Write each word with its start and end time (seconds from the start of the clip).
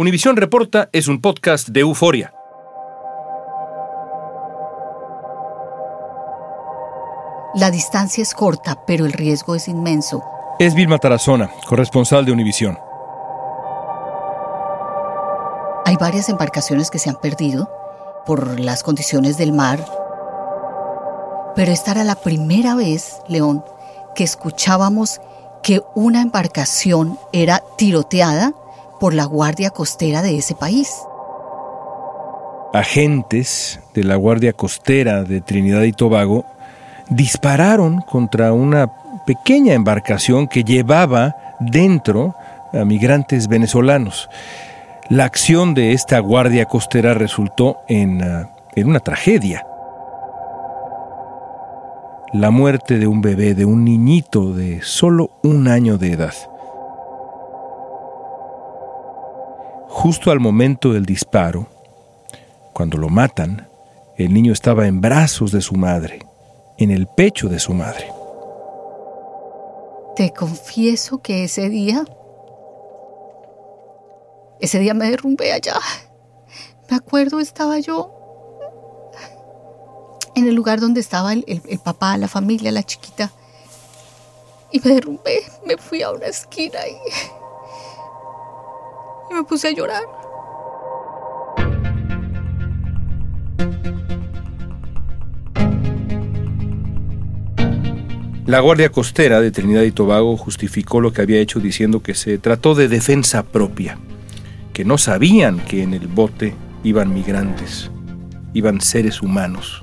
Univisión 0.00 0.34
Reporta 0.36 0.88
es 0.92 1.08
un 1.08 1.20
podcast 1.20 1.68
de 1.68 1.80
euforia. 1.80 2.32
La 7.54 7.70
distancia 7.70 8.22
es 8.22 8.32
corta, 8.32 8.82
pero 8.86 9.04
el 9.04 9.12
riesgo 9.12 9.54
es 9.54 9.68
inmenso. 9.68 10.24
Es 10.58 10.74
Vilma 10.74 10.96
Tarazona, 10.96 11.50
corresponsal 11.68 12.24
de 12.24 12.32
Univisión. 12.32 12.78
Hay 15.84 15.96
varias 15.96 16.30
embarcaciones 16.30 16.90
que 16.90 16.98
se 16.98 17.10
han 17.10 17.16
perdido 17.16 17.70
por 18.24 18.58
las 18.58 18.82
condiciones 18.82 19.36
del 19.36 19.52
mar. 19.52 19.84
Pero 21.54 21.72
esta 21.72 21.90
era 21.90 22.04
la 22.04 22.14
primera 22.14 22.74
vez, 22.74 23.20
León, 23.28 23.62
que 24.14 24.24
escuchábamos 24.24 25.20
que 25.62 25.82
una 25.94 26.22
embarcación 26.22 27.18
era 27.34 27.62
tiroteada 27.76 28.54
por 29.00 29.14
la 29.14 29.24
Guardia 29.24 29.70
Costera 29.70 30.22
de 30.22 30.36
ese 30.36 30.54
país. 30.54 30.94
Agentes 32.72 33.80
de 33.94 34.04
la 34.04 34.14
Guardia 34.14 34.52
Costera 34.52 35.24
de 35.24 35.40
Trinidad 35.40 35.82
y 35.82 35.92
Tobago 35.92 36.44
dispararon 37.08 38.02
contra 38.02 38.52
una 38.52 38.92
pequeña 39.26 39.74
embarcación 39.74 40.46
que 40.46 40.62
llevaba 40.62 41.34
dentro 41.58 42.34
a 42.72 42.84
migrantes 42.84 43.48
venezolanos. 43.48 44.28
La 45.08 45.24
acción 45.24 45.74
de 45.74 45.92
esta 45.92 46.20
guardia 46.20 46.66
costera 46.66 47.14
resultó 47.14 47.78
en, 47.88 48.22
uh, 48.22 48.46
en 48.76 48.88
una 48.88 49.00
tragedia. 49.00 49.66
La 52.32 52.52
muerte 52.52 52.98
de 52.98 53.08
un 53.08 53.20
bebé, 53.20 53.54
de 53.54 53.64
un 53.64 53.84
niñito 53.84 54.54
de 54.54 54.82
solo 54.82 55.32
un 55.42 55.66
año 55.66 55.98
de 55.98 56.12
edad. 56.12 56.34
Justo 59.90 60.30
al 60.30 60.40
momento 60.40 60.92
del 60.92 61.04
disparo, 61.04 61.68
cuando 62.72 62.96
lo 62.96 63.08
matan, 63.08 63.68
el 64.16 64.32
niño 64.32 64.52
estaba 64.52 64.86
en 64.86 65.00
brazos 65.00 65.52
de 65.52 65.60
su 65.60 65.74
madre, 65.74 66.20
en 66.78 66.90
el 66.90 67.06
pecho 67.06 67.48
de 67.48 67.58
su 67.58 67.74
madre. 67.74 68.10
Te 70.16 70.32
confieso 70.32 71.20
que 71.20 71.44
ese 71.44 71.68
día 71.68 72.04
ese 74.60 74.78
día 74.78 74.94
me 74.94 75.10
derrumbé 75.10 75.52
allá. 75.52 75.78
Me 76.90 76.96
acuerdo, 76.96 77.40
estaba 77.40 77.78
yo 77.78 78.16
en 80.34 80.46
el 80.46 80.54
lugar 80.54 80.80
donde 80.80 81.00
estaba 81.00 81.32
el, 81.32 81.80
papá, 81.82 82.16
la 82.16 82.28
familia, 82.28 82.70
la 82.70 82.82
chiquita. 82.82 83.32
Y 84.70 84.80
me 84.80 84.94
derrumbé, 84.94 85.42
me 85.66 85.76
fui 85.76 86.02
a 86.02 86.10
una 86.10 86.26
esquina 86.26 86.78
y, 86.86 87.39
y 89.30 89.34
me 89.34 89.44
puse 89.44 89.68
a 89.68 89.72
llorar. 89.72 90.02
La 98.46 98.58
Guardia 98.58 98.88
Costera 98.90 99.40
de 99.40 99.52
Trinidad 99.52 99.82
y 99.82 99.92
Tobago 99.92 100.36
justificó 100.36 101.00
lo 101.00 101.12
que 101.12 101.22
había 101.22 101.38
hecho 101.38 101.60
diciendo 101.60 102.02
que 102.02 102.14
se 102.14 102.36
trató 102.38 102.74
de 102.74 102.88
defensa 102.88 103.44
propia 103.44 103.96
que 104.72 104.84
no 104.84 104.98
sabían 104.98 105.60
que 105.60 105.82
en 105.82 105.94
el 105.94 106.08
bote 106.08 106.54
iban 106.82 107.12
migrantes, 107.12 107.90
iban 108.54 108.80
seres 108.80 109.22
humanos. 109.22 109.82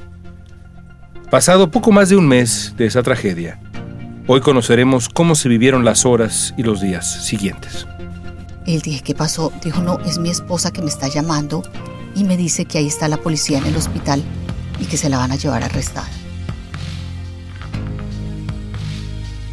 Pasado 1.30 1.72
poco 1.72 1.92
más 1.92 2.10
de 2.10 2.16
un 2.16 2.28
mes 2.28 2.74
de 2.78 2.88
esa 2.88 3.04
tragedia, 3.04 3.60
hoy 4.28 4.42
conoceremos 4.42 5.08
cómo 5.08 5.36
se 5.36 5.50
vivieron 5.50 5.86
las 5.86 6.06
horas 6.06 6.54
y 6.58 6.64
los 6.64 6.82
días 6.82 7.26
siguientes. 7.26 7.88
El 8.68 8.82
día 8.82 9.00
que 9.00 9.16
pasó, 9.16 9.54
dijo, 9.64 9.82
no, 9.82 10.00
es 10.02 10.20
mi 10.20 10.30
esposa 10.30 10.72
que 10.72 10.82
me 10.82 10.90
está 10.90 11.08
llamando 11.08 11.64
y 12.16 12.26
me 12.26 12.36
dice 12.36 12.66
que 12.66 12.78
ahí 12.78 12.88
está 12.88 13.08
la 13.08 13.16
policía 13.16 13.60
en 13.60 13.66
el 13.66 13.78
hospital 13.78 14.22
y 14.78 14.86
que 14.86 14.98
se 14.98 15.10
la 15.10 15.18
van 15.18 15.32
a 15.32 15.38
llevar 15.38 15.64
arrestada. 15.64 16.10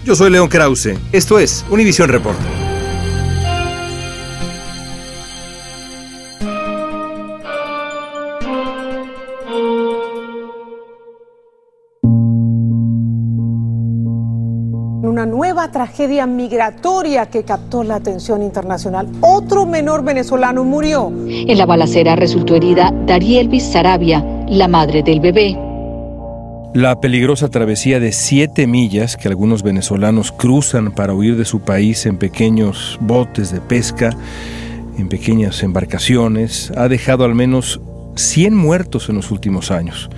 Yo 0.05 0.17
soy 0.17 0.31
León 0.31 0.49
Krause. 0.49 0.99
Esto 1.13 1.39
es 1.39 1.65
Univision 1.71 2.09
Report. 15.65 15.75
tragedia 15.75 16.27
migratoria 16.27 17.27
que 17.27 17.43
captó 17.43 17.83
la 17.85 17.97
atención 17.97 18.43
internacional. 18.43 19.09
Otro 19.21 19.67
menor 19.67 20.05
venezolano 20.05 20.65
murió. 20.65 21.13
En 21.27 21.59
la 21.59 21.67
balacera 21.67 22.17
resultó 22.17 22.55
herida 22.55 22.93
Darielvis 23.07 23.65
Sarabia, 23.65 24.25
la 24.49 24.69
madre 24.69 25.03
del 25.03 25.21
bebé. 25.21 25.59
La 26.75 27.01
peligrosa 27.01 27.49
travesía 27.49 28.01
de 28.01 28.13
siete 28.13 28.67
millas 28.67 29.17
que 29.17 29.29
algunos 29.29 29.63
venezolanos 29.63 30.33
cruzan 30.33 30.93
para 30.93 31.15
huir 31.15 31.37
de 31.37 31.45
su 31.45 31.61
país 31.61 32.07
en 32.07 32.19
pequeños 32.19 32.99
botes 33.01 33.53
de 33.53 33.61
pesca, 33.61 34.11
en 34.99 35.09
pequeñas 35.09 35.63
embarcaciones, 35.63 36.73
ha 36.77 36.89
dejado 36.89 37.25
al 37.25 37.35
menos 37.35 37.81
100 38.17 38.55
muertos 38.55 39.09
en 39.09 39.17
los 39.17 39.31
últimos 39.31 39.71
años. 39.71 40.09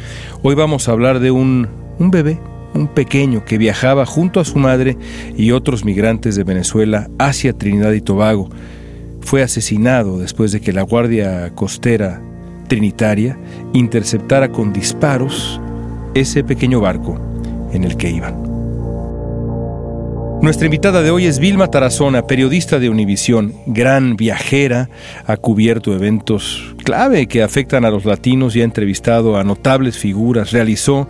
Hoy 0.42 0.54
vamos 0.54 0.88
a 0.88 0.92
hablar 0.92 1.20
de 1.20 1.30
un, 1.30 1.68
un 1.98 2.10
bebé 2.10 2.38
un 2.74 2.88
pequeño 2.88 3.44
que 3.44 3.58
viajaba 3.58 4.06
junto 4.06 4.40
a 4.40 4.44
su 4.44 4.58
madre 4.58 4.96
y 5.36 5.50
otros 5.52 5.84
migrantes 5.84 6.36
de 6.36 6.44
Venezuela 6.44 7.08
hacia 7.18 7.52
Trinidad 7.52 7.92
y 7.92 8.00
Tobago. 8.00 8.48
Fue 9.20 9.42
asesinado 9.42 10.18
después 10.18 10.52
de 10.52 10.60
que 10.60 10.72
la 10.72 10.82
Guardia 10.82 11.50
Costera 11.54 12.20
Trinitaria 12.68 13.38
interceptara 13.72 14.50
con 14.50 14.72
disparos 14.72 15.60
ese 16.14 16.44
pequeño 16.44 16.80
barco 16.80 17.18
en 17.72 17.84
el 17.84 17.96
que 17.96 18.10
iban. 18.10 18.56
Nuestra 20.42 20.66
invitada 20.66 21.02
de 21.02 21.10
hoy 21.10 21.26
es 21.26 21.38
Vilma 21.38 21.68
Tarazona, 21.68 22.26
periodista 22.26 22.78
de 22.78 22.90
Univisión, 22.90 23.54
gran 23.66 24.16
viajera, 24.16 24.90
ha 25.26 25.38
cubierto 25.38 25.94
eventos 25.94 26.74
clave 26.84 27.26
que 27.26 27.42
afectan 27.42 27.84
a 27.84 27.90
los 27.90 28.04
latinos 28.04 28.54
y 28.54 28.60
ha 28.60 28.64
entrevistado 28.64 29.38
a 29.38 29.44
notables 29.44 29.96
figuras, 29.96 30.52
realizó 30.52 31.08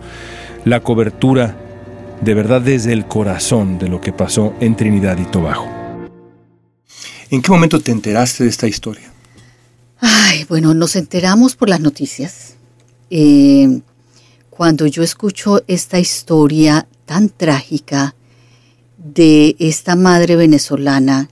la 0.67 0.81
cobertura 0.81 1.57
de 2.21 2.33
verdad 2.33 2.61
desde 2.61 2.91
el 2.91 3.07
corazón 3.07 3.79
de 3.79 3.87
lo 3.87 4.01
que 4.01 4.11
pasó 4.11 4.53
en 4.59 4.75
Trinidad 4.75 5.17
y 5.17 5.25
Tobago. 5.25 5.65
¿En 7.29 7.41
qué 7.41 7.51
momento 7.51 7.79
te 7.79 7.91
enteraste 7.91 8.43
de 8.43 8.49
esta 8.49 8.67
historia? 8.67 9.11
Ay, 9.99 10.45
bueno, 10.49 10.73
nos 10.73 10.95
enteramos 10.95 11.55
por 11.55 11.69
las 11.69 11.79
noticias. 11.79 12.55
Eh, 13.09 13.79
cuando 14.49 14.87
yo 14.87 15.03
escucho 15.03 15.63
esta 15.67 15.99
historia 15.99 16.87
tan 17.05 17.29
trágica 17.29 18.15
de 18.97 19.55
esta 19.59 19.95
madre 19.95 20.35
venezolana 20.35 21.29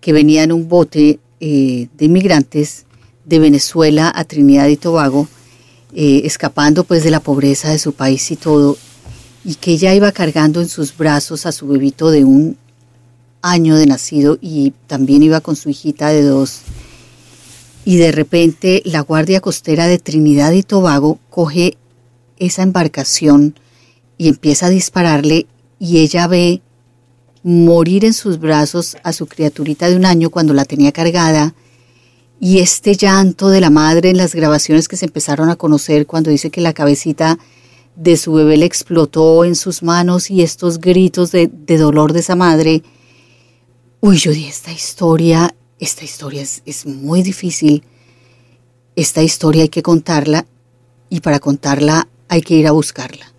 que 0.00 0.12
venía 0.12 0.44
en 0.44 0.52
un 0.52 0.68
bote 0.68 1.18
eh, 1.40 1.88
de 1.96 2.04
inmigrantes 2.04 2.86
de 3.24 3.40
Venezuela 3.40 4.12
a 4.14 4.24
Trinidad 4.24 4.68
y 4.68 4.76
Tobago, 4.76 5.28
eh, 5.94 6.22
escapando 6.24 6.84
pues 6.84 7.02
de 7.02 7.10
la 7.10 7.20
pobreza 7.20 7.70
de 7.70 7.78
su 7.78 7.92
país 7.92 8.30
y 8.30 8.36
todo, 8.36 8.76
y 9.44 9.54
que 9.54 9.72
ella 9.72 9.94
iba 9.94 10.12
cargando 10.12 10.60
en 10.60 10.68
sus 10.68 10.96
brazos 10.96 11.46
a 11.46 11.52
su 11.52 11.66
bebito 11.68 12.10
de 12.10 12.24
un 12.24 12.58
año 13.42 13.76
de 13.76 13.86
nacido 13.86 14.38
y 14.40 14.72
también 14.86 15.22
iba 15.22 15.40
con 15.40 15.56
su 15.56 15.70
hijita 15.70 16.08
de 16.08 16.22
dos. 16.22 16.60
Y 17.84 17.96
de 17.96 18.12
repente 18.12 18.82
la 18.84 19.00
Guardia 19.00 19.40
Costera 19.40 19.86
de 19.86 19.98
Trinidad 19.98 20.52
y 20.52 20.62
Tobago 20.62 21.18
coge 21.30 21.78
esa 22.38 22.62
embarcación 22.62 23.54
y 24.18 24.28
empieza 24.28 24.66
a 24.66 24.70
dispararle 24.70 25.46
y 25.78 25.98
ella 25.98 26.26
ve 26.26 26.60
morir 27.42 28.04
en 28.04 28.12
sus 28.12 28.38
brazos 28.38 28.96
a 29.04 29.12
su 29.12 29.26
criaturita 29.26 29.88
de 29.88 29.96
un 29.96 30.04
año 30.04 30.28
cuando 30.28 30.52
la 30.52 30.64
tenía 30.64 30.92
cargada 30.92 31.54
y 32.40 32.60
este 32.60 32.94
llanto 32.94 33.48
de 33.48 33.60
la 33.60 33.70
madre 33.70 34.10
en 34.10 34.16
las 34.16 34.34
grabaciones 34.34 34.88
que 34.88 34.96
se 34.96 35.06
empezaron 35.06 35.50
a 35.50 35.56
conocer 35.56 36.06
cuando 36.06 36.30
dice 36.30 36.50
que 36.50 36.60
la 36.60 36.72
cabecita 36.72 37.38
de 37.96 38.16
su 38.16 38.32
bebé 38.32 38.56
le 38.56 38.66
explotó 38.66 39.44
en 39.44 39.56
sus 39.56 39.82
manos 39.82 40.30
y 40.30 40.42
estos 40.42 40.78
gritos 40.78 41.32
de, 41.32 41.48
dolor 41.66 42.12
de 42.12 42.20
esa 42.20 42.36
madre. 42.36 42.82
Uy, 44.00 44.18
yo 44.18 44.30
di 44.30 44.46
esta 44.46 44.70
historia, 44.70 45.52
esta 45.80 46.04
historia 46.04 46.42
es, 46.42 46.62
es 46.64 46.86
muy 46.86 47.22
difícil. 47.22 47.82
Esta 48.94 49.22
historia 49.22 49.62
hay 49.62 49.68
que 49.68 49.82
contarla 49.82 50.46
y 51.10 51.20
para 51.20 51.40
contarla 51.40 52.08
hay 52.28 52.42
que 52.42 52.54
ir 52.54 52.68
a 52.68 52.72
buscarla. 52.72 53.32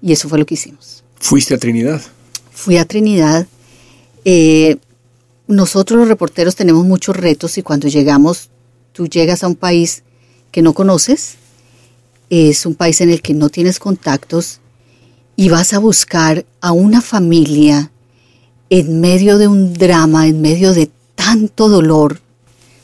Y 0.00 0.12
eso 0.12 0.28
fue 0.28 0.38
lo 0.38 0.46
que 0.46 0.54
hicimos. 0.54 1.02
¿Fuiste 1.16 1.54
a 1.54 1.58
Trinidad? 1.58 2.00
Fui 2.52 2.76
a 2.76 2.84
Trinidad. 2.84 3.48
Eh, 4.24 4.76
nosotros 5.46 5.98
los 5.98 6.08
reporteros 6.08 6.56
tenemos 6.56 6.84
muchos 6.84 7.16
retos 7.16 7.58
y 7.58 7.62
cuando 7.62 7.88
llegamos, 7.88 8.50
tú 8.92 9.08
llegas 9.08 9.42
a 9.42 9.48
un 9.48 9.56
país 9.56 10.02
que 10.50 10.62
no 10.62 10.72
conoces, 10.72 11.36
es 12.30 12.64
un 12.66 12.74
país 12.74 13.00
en 13.00 13.10
el 13.10 13.20
que 13.20 13.34
no 13.34 13.48
tienes 13.48 13.78
contactos 13.78 14.60
y 15.36 15.48
vas 15.48 15.72
a 15.72 15.78
buscar 15.78 16.46
a 16.60 16.72
una 16.72 17.00
familia 17.00 17.90
en 18.70 19.00
medio 19.00 19.38
de 19.38 19.48
un 19.48 19.74
drama, 19.74 20.26
en 20.26 20.40
medio 20.40 20.72
de 20.72 20.90
tanto 21.14 21.68
dolor, 21.68 22.20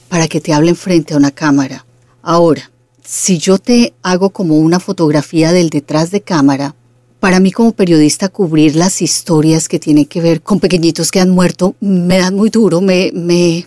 para 0.08 0.28
que 0.28 0.40
te 0.40 0.52
hablen 0.52 0.76
frente 0.76 1.14
a 1.14 1.16
una 1.16 1.30
cámara. 1.30 1.86
Ahora, 2.22 2.70
si 3.04 3.38
yo 3.38 3.58
te 3.58 3.94
hago 4.02 4.30
como 4.30 4.58
una 4.58 4.80
fotografía 4.80 5.52
del 5.52 5.70
detrás 5.70 6.10
de 6.10 6.20
cámara, 6.20 6.74
para 7.20 7.38
mí 7.38 7.52
como 7.52 7.72
periodista 7.72 8.28
cubrir 8.28 8.76
las 8.76 9.02
historias 9.02 9.68
que 9.68 9.78
tienen 9.78 10.06
que 10.06 10.20
ver 10.20 10.40
con 10.40 10.58
pequeñitos 10.58 11.10
que 11.10 11.20
han 11.20 11.30
muerto 11.30 11.74
me 11.80 12.18
dan 12.18 12.34
muy 12.34 12.50
duro, 12.50 12.80
me, 12.80 13.12
me, 13.14 13.66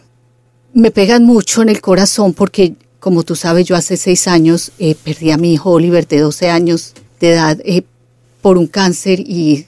me 0.74 0.92
pegan 0.92 1.24
mucho 1.24 1.62
en 1.62 1.70
el 1.70 1.80
corazón 1.80 2.34
porque, 2.34 2.74
como 3.00 3.24
tú 3.24 3.36
sabes, 3.36 3.66
yo 3.66 3.76
hace 3.76 3.96
seis 3.96 4.28
años 4.28 4.72
eh, 4.80 4.96
perdí 5.02 5.32
a 5.32 5.38
mi 5.38 5.54
hijo 5.54 5.72
Oliver 5.72 6.08
de 6.08 6.20
12 6.20 6.50
años 6.50 6.94
de 7.20 7.32
edad 7.32 7.60
eh, 7.64 7.84
por 8.42 8.58
un 8.58 8.68
cáncer 8.68 9.20
y, 9.20 9.68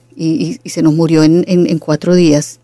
se 0.66 0.82
nos 0.82 0.94
murió 0.94 1.24
en, 1.24 1.44
en 1.46 1.78
cuatro 1.78 2.16
días. 2.16 2.60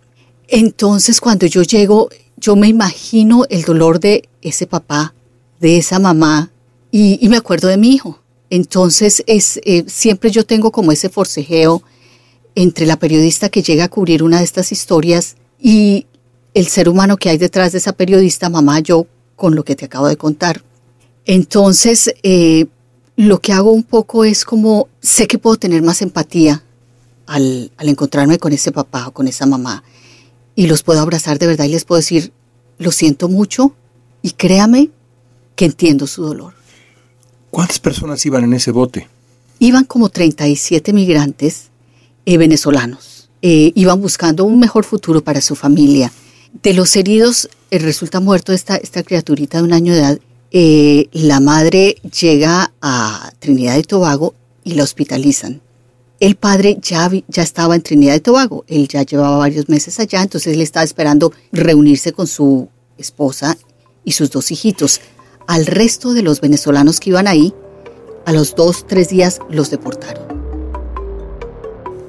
Entonces, 0.47 1.19
cuando 1.19 1.45
yo 1.47 1.63
llego, 1.63 2.09
yo 2.37 2.55
me 2.55 2.69
imagino 2.69 3.45
el 3.49 3.63
dolor 3.63 3.99
de 3.99 4.27
ese 4.41 4.67
papá, 4.67 5.13
de 5.59 5.77
esa 5.77 5.99
mamá, 5.99 6.49
y, 6.91 7.25
me 7.29 7.37
acuerdo 7.37 7.69
de 7.69 7.77
mi 7.77 7.93
hijo. 7.93 8.19
Entonces, 8.51 9.23
es, 9.27 9.61
eh, 9.63 9.85
siempre 9.87 10.29
yo 10.29 10.45
tengo 10.45 10.73
como 10.73 10.91
ese 10.91 11.07
forcejeo 11.07 11.81
entre 12.53 12.85
la 12.85 12.99
periodista 12.99 13.47
que 13.47 13.63
llega 13.63 13.85
a 13.85 13.89
cubrir 13.89 14.23
una 14.23 14.39
de 14.39 14.43
estas 14.43 14.73
historias 14.73 15.37
y 15.57 16.05
el 16.53 16.67
ser 16.67 16.89
humano 16.89 17.15
que 17.15 17.29
hay 17.29 17.37
detrás 17.37 17.71
de 17.71 17.77
esa 17.77 17.93
periodista, 17.93 18.49
mamá, 18.49 18.81
yo, 18.81 19.07
con 19.37 19.55
lo 19.55 19.63
que 19.63 19.77
te 19.77 19.85
acabo 19.85 20.09
de 20.09 20.17
contar. 20.17 20.61
Entonces, 21.25 22.13
eh, 22.23 22.65
lo 23.15 23.39
que 23.39 23.53
hago 23.53 23.71
un 23.71 23.83
poco 23.83 24.25
es 24.25 24.43
como, 24.43 24.89
sé 24.99 25.27
que 25.27 25.39
puedo 25.39 25.55
tener 25.55 25.81
más 25.81 26.01
empatía 26.01 26.61
al, 27.27 27.71
al 27.77 27.87
encontrarme 27.87 28.37
con 28.37 28.51
ese 28.51 28.73
papá 28.73 29.07
o 29.07 29.11
con 29.13 29.29
esa 29.29 29.45
mamá 29.45 29.81
y 30.55 30.67
los 30.67 30.83
puedo 30.83 30.99
abrazar 30.99 31.39
de 31.39 31.47
verdad 31.47 31.63
y 31.63 31.69
les 31.69 31.85
puedo 31.85 32.01
decir, 32.01 32.33
lo 32.79 32.91
siento 32.91 33.29
mucho 33.29 33.73
y 34.21 34.31
créame 34.31 34.89
que 35.55 35.63
entiendo 35.63 36.05
su 36.05 36.25
dolor. 36.25 36.60
¿Cuántas 37.51 37.79
personas 37.79 38.25
iban 38.25 38.43
en 38.43 38.53
ese 38.53 38.71
bote? 38.71 39.07
Iban 39.59 39.83
como 39.85 40.09
37 40.09 40.93
migrantes 40.93 41.69
eh, 42.25 42.37
venezolanos. 42.37 43.29
Eh, 43.43 43.71
iban 43.75 44.01
buscando 44.01 44.45
un 44.45 44.59
mejor 44.59 44.83
futuro 44.83 45.23
para 45.23 45.41
su 45.41 45.55
familia. 45.55 46.11
De 46.63 46.73
los 46.73 46.95
heridos, 46.95 47.49
eh, 47.69 47.77
resulta 47.77 48.19
muerto 48.19 48.53
esta, 48.53 48.77
esta 48.77 49.03
criaturita 49.03 49.59
de 49.59 49.63
un 49.63 49.73
año 49.73 49.93
de 49.93 49.99
edad. 49.99 50.19
la 51.11 51.39
madre 51.39 51.97
llega 52.21 52.73
a 52.81 53.31
Trinidad 53.39 53.77
y 53.77 53.83
Tobago 53.83 54.33
y 54.63 54.73
la 54.73 54.83
hospitalizan 54.83 55.61
el 56.21 56.35
padre 56.35 56.77
ya, 56.79 57.09
ya 57.27 57.41
estaba 57.41 57.75
en 57.75 57.81
Trinidad 57.81 58.13
y 58.13 58.19
Tobago, 58.19 58.63
él 58.67 58.87
ya 58.87 59.01
llevaba 59.01 59.37
varios 59.37 59.67
meses 59.69 59.99
allá, 59.99 60.21
entonces 60.21 60.53
él 60.53 60.61
estaba 60.61 60.83
esperando 60.83 61.33
reunirse 61.51 62.13
con 62.13 62.27
su 62.27 62.69
esposa 62.95 63.57
y 64.05 64.11
sus 64.11 64.29
dos 64.29 64.51
hijitos. 64.51 65.01
Al 65.47 65.65
resto 65.65 66.13
de 66.13 66.23
los 66.23 66.41
venezolanos 66.41 66.99
que 66.99 67.09
iban 67.09 67.27
ahí, 67.27 67.53
a 68.25 68.33
los 68.33 68.55
dos, 68.55 68.85
tres 68.87 69.09
días 69.09 69.39
los 69.49 69.69
deportaron. 69.69 70.31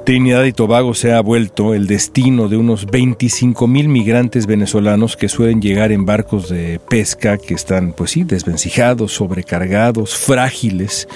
Trinidad 0.05 0.43
y 0.43 0.53
Tobago 0.53 0.95
se 0.95 1.13
ha 1.13 1.21
vuelto 1.21 1.75
el 1.75 1.87
destino 1.87 2.49
de 2.49 2.57
unos 2.57 2.87
25 2.87 3.69
mil 3.69 3.89
migrantes 3.89 4.47
venezolanos 4.47 5.17
que 5.17 5.29
suelen 5.29 5.63
llegar 5.63 5.93
en 5.93 6.05
barcos 6.05 6.49
de 6.49 6.81
pesca 6.89 7.39
que 7.39 7.55
están, 7.55 7.93
pues 7.93 8.11
sí, 8.11 8.25
desvencijados, 8.25 9.13
sobrecargados, 9.13 10.17
frágiles, 10.17 11.07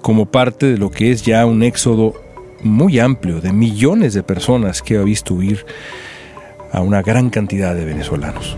como 0.00 0.24
parte 0.24 0.66
de 0.66 0.78
lo 0.78 0.90
que 0.90 1.12
es 1.12 1.22
ya 1.22 1.44
un 1.44 1.62
éxodo 1.62 2.14
muy 2.62 2.98
amplio 2.98 3.42
de 3.42 3.52
millones 3.52 4.14
de 4.14 4.22
personas 4.22 4.80
que 4.80 4.96
ha 4.96 5.02
visto 5.02 5.34
huir 5.34 5.66
a 6.72 6.80
una 6.80 7.02
gran 7.02 7.28
cantidad 7.28 7.74
de 7.74 7.84
venezolanos. 7.84 8.56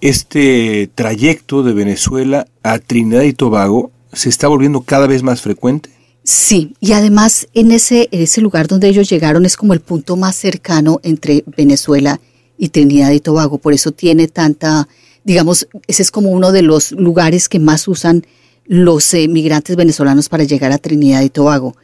Este 0.00 0.90
trayecto 0.94 1.62
de 1.62 1.72
Venezuela 1.74 2.46
a 2.62 2.78
Trinidad 2.78 3.22
y 3.22 3.32
Tobago 3.32 3.90
se 4.12 4.28
está 4.28 4.48
volviendo 4.48 4.80
cada 4.82 5.06
vez 5.06 5.22
más 5.22 5.40
frecuente. 5.40 5.90
Sí, 6.24 6.74
y 6.80 6.92
además 6.92 7.48
en 7.54 7.72
ese, 7.72 8.08
en 8.12 8.22
ese 8.22 8.40
lugar 8.40 8.66
donde 8.66 8.88
ellos 8.88 9.08
llegaron 9.08 9.46
es 9.46 9.56
como 9.56 9.72
el 9.72 9.80
punto 9.80 10.16
más 10.16 10.36
cercano 10.36 11.00
entre 11.02 11.44
Venezuela 11.56 12.20
y 12.58 12.68
Trinidad 12.68 13.10
y 13.12 13.20
Tobago, 13.20 13.58
por 13.58 13.72
eso 13.72 13.90
tiene 13.90 14.28
tanta, 14.28 14.86
digamos, 15.24 15.66
ese 15.86 16.02
es 16.02 16.10
como 16.10 16.30
uno 16.30 16.52
de 16.52 16.62
los 16.62 16.92
lugares 16.92 17.48
que 17.48 17.58
más 17.58 17.88
usan 17.88 18.26
los 18.66 19.12
eh, 19.14 19.28
migrantes 19.28 19.76
venezolanos 19.76 20.28
para 20.28 20.44
llegar 20.44 20.70
a 20.70 20.78
Trinidad 20.78 21.22
y 21.22 21.30
Tobago. 21.30 21.74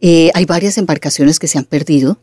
Eh, 0.00 0.30
hay 0.34 0.44
varias 0.46 0.78
embarcaciones 0.78 1.38
que 1.38 1.48
se 1.48 1.58
han 1.58 1.64
perdido 1.64 2.18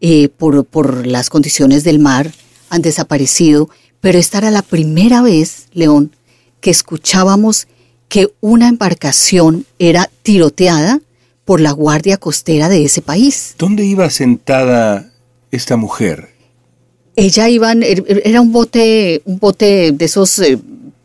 eh, 0.00 0.28
por, 0.28 0.64
por 0.64 1.06
las 1.06 1.30
condiciones 1.30 1.84
del 1.84 1.98
mar, 1.98 2.32
han 2.68 2.82
desaparecido, 2.82 3.70
pero 4.06 4.20
esta 4.20 4.38
era 4.38 4.52
la 4.52 4.62
primera 4.62 5.20
vez, 5.20 5.66
León, 5.72 6.14
que 6.60 6.70
escuchábamos 6.70 7.66
que 8.08 8.28
una 8.40 8.68
embarcación 8.68 9.66
era 9.80 10.08
tiroteada 10.22 11.00
por 11.44 11.60
la 11.60 11.72
guardia 11.72 12.16
costera 12.16 12.68
de 12.68 12.84
ese 12.84 13.02
país. 13.02 13.56
¿Dónde 13.58 13.84
iba 13.84 14.08
sentada 14.10 15.10
esta 15.50 15.76
mujer? 15.76 16.28
Ella 17.16 17.48
iba, 17.48 17.72
er, 17.72 18.04
er, 18.06 18.22
era 18.24 18.40
un 18.40 18.52
bote, 18.52 19.22
un 19.24 19.40
bote 19.40 19.90
de 19.90 20.04
esos 20.04 20.40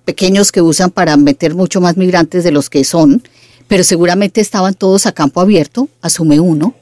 pequeños 0.05 0.51
que 0.51 0.61
usan 0.61 0.91
para 0.91 1.17
meter 1.17 1.55
mucho 1.55 1.81
más 1.81 1.97
migrantes 1.97 2.43
de 2.43 2.51
los 2.51 2.69
que 2.69 2.83
son, 2.83 3.23
pero 3.67 3.83
seguramente 3.83 4.41
estaban 4.41 4.75
todos 4.75 5.07
a 5.07 5.11
campo 5.11 5.41
abierto, 5.41 5.89
asume 6.03 6.39
uno, 6.39 6.75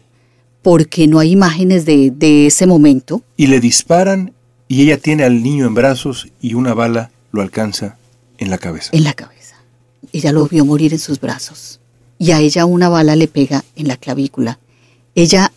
porque 0.64 1.08
no 1.08 1.20
hay 1.20 1.32
imágenes 1.32 1.86
de, 1.86 2.12
de 2.12 2.48
ese 2.48 2.68
momento. 2.68 3.22
Y 3.38 3.48
le 3.48 3.62
disparan 3.62 4.34
y 4.70 4.84
ella 4.84 4.98
tiene 4.98 5.26
al 5.26 5.44
niño 5.44 5.68
en 5.68 5.74
brazos 5.74 6.30
y 6.40 6.54
una 6.54 6.74
bala 6.74 7.12
lo 7.34 7.42
alcanza 7.42 7.98
en 8.38 8.50
la 8.50 8.58
cabeza. 8.58 8.92
En 8.94 9.04
la 9.04 9.14
cabeza. 9.14 9.58
Ella 10.14 10.32
lo 10.32 10.48
vio 10.48 10.64
morir 10.64 10.94
en 10.94 11.00
sus 11.00 11.20
brazos 11.20 11.82
y 12.18 12.32
a 12.32 12.40
ella 12.40 12.66
una 12.66 12.88
bala 12.88 13.18
le 13.18 13.28
pega 13.28 13.66
en 13.76 13.90
la 13.90 13.98
clavícula. 13.98 14.60
Ella 15.14 15.52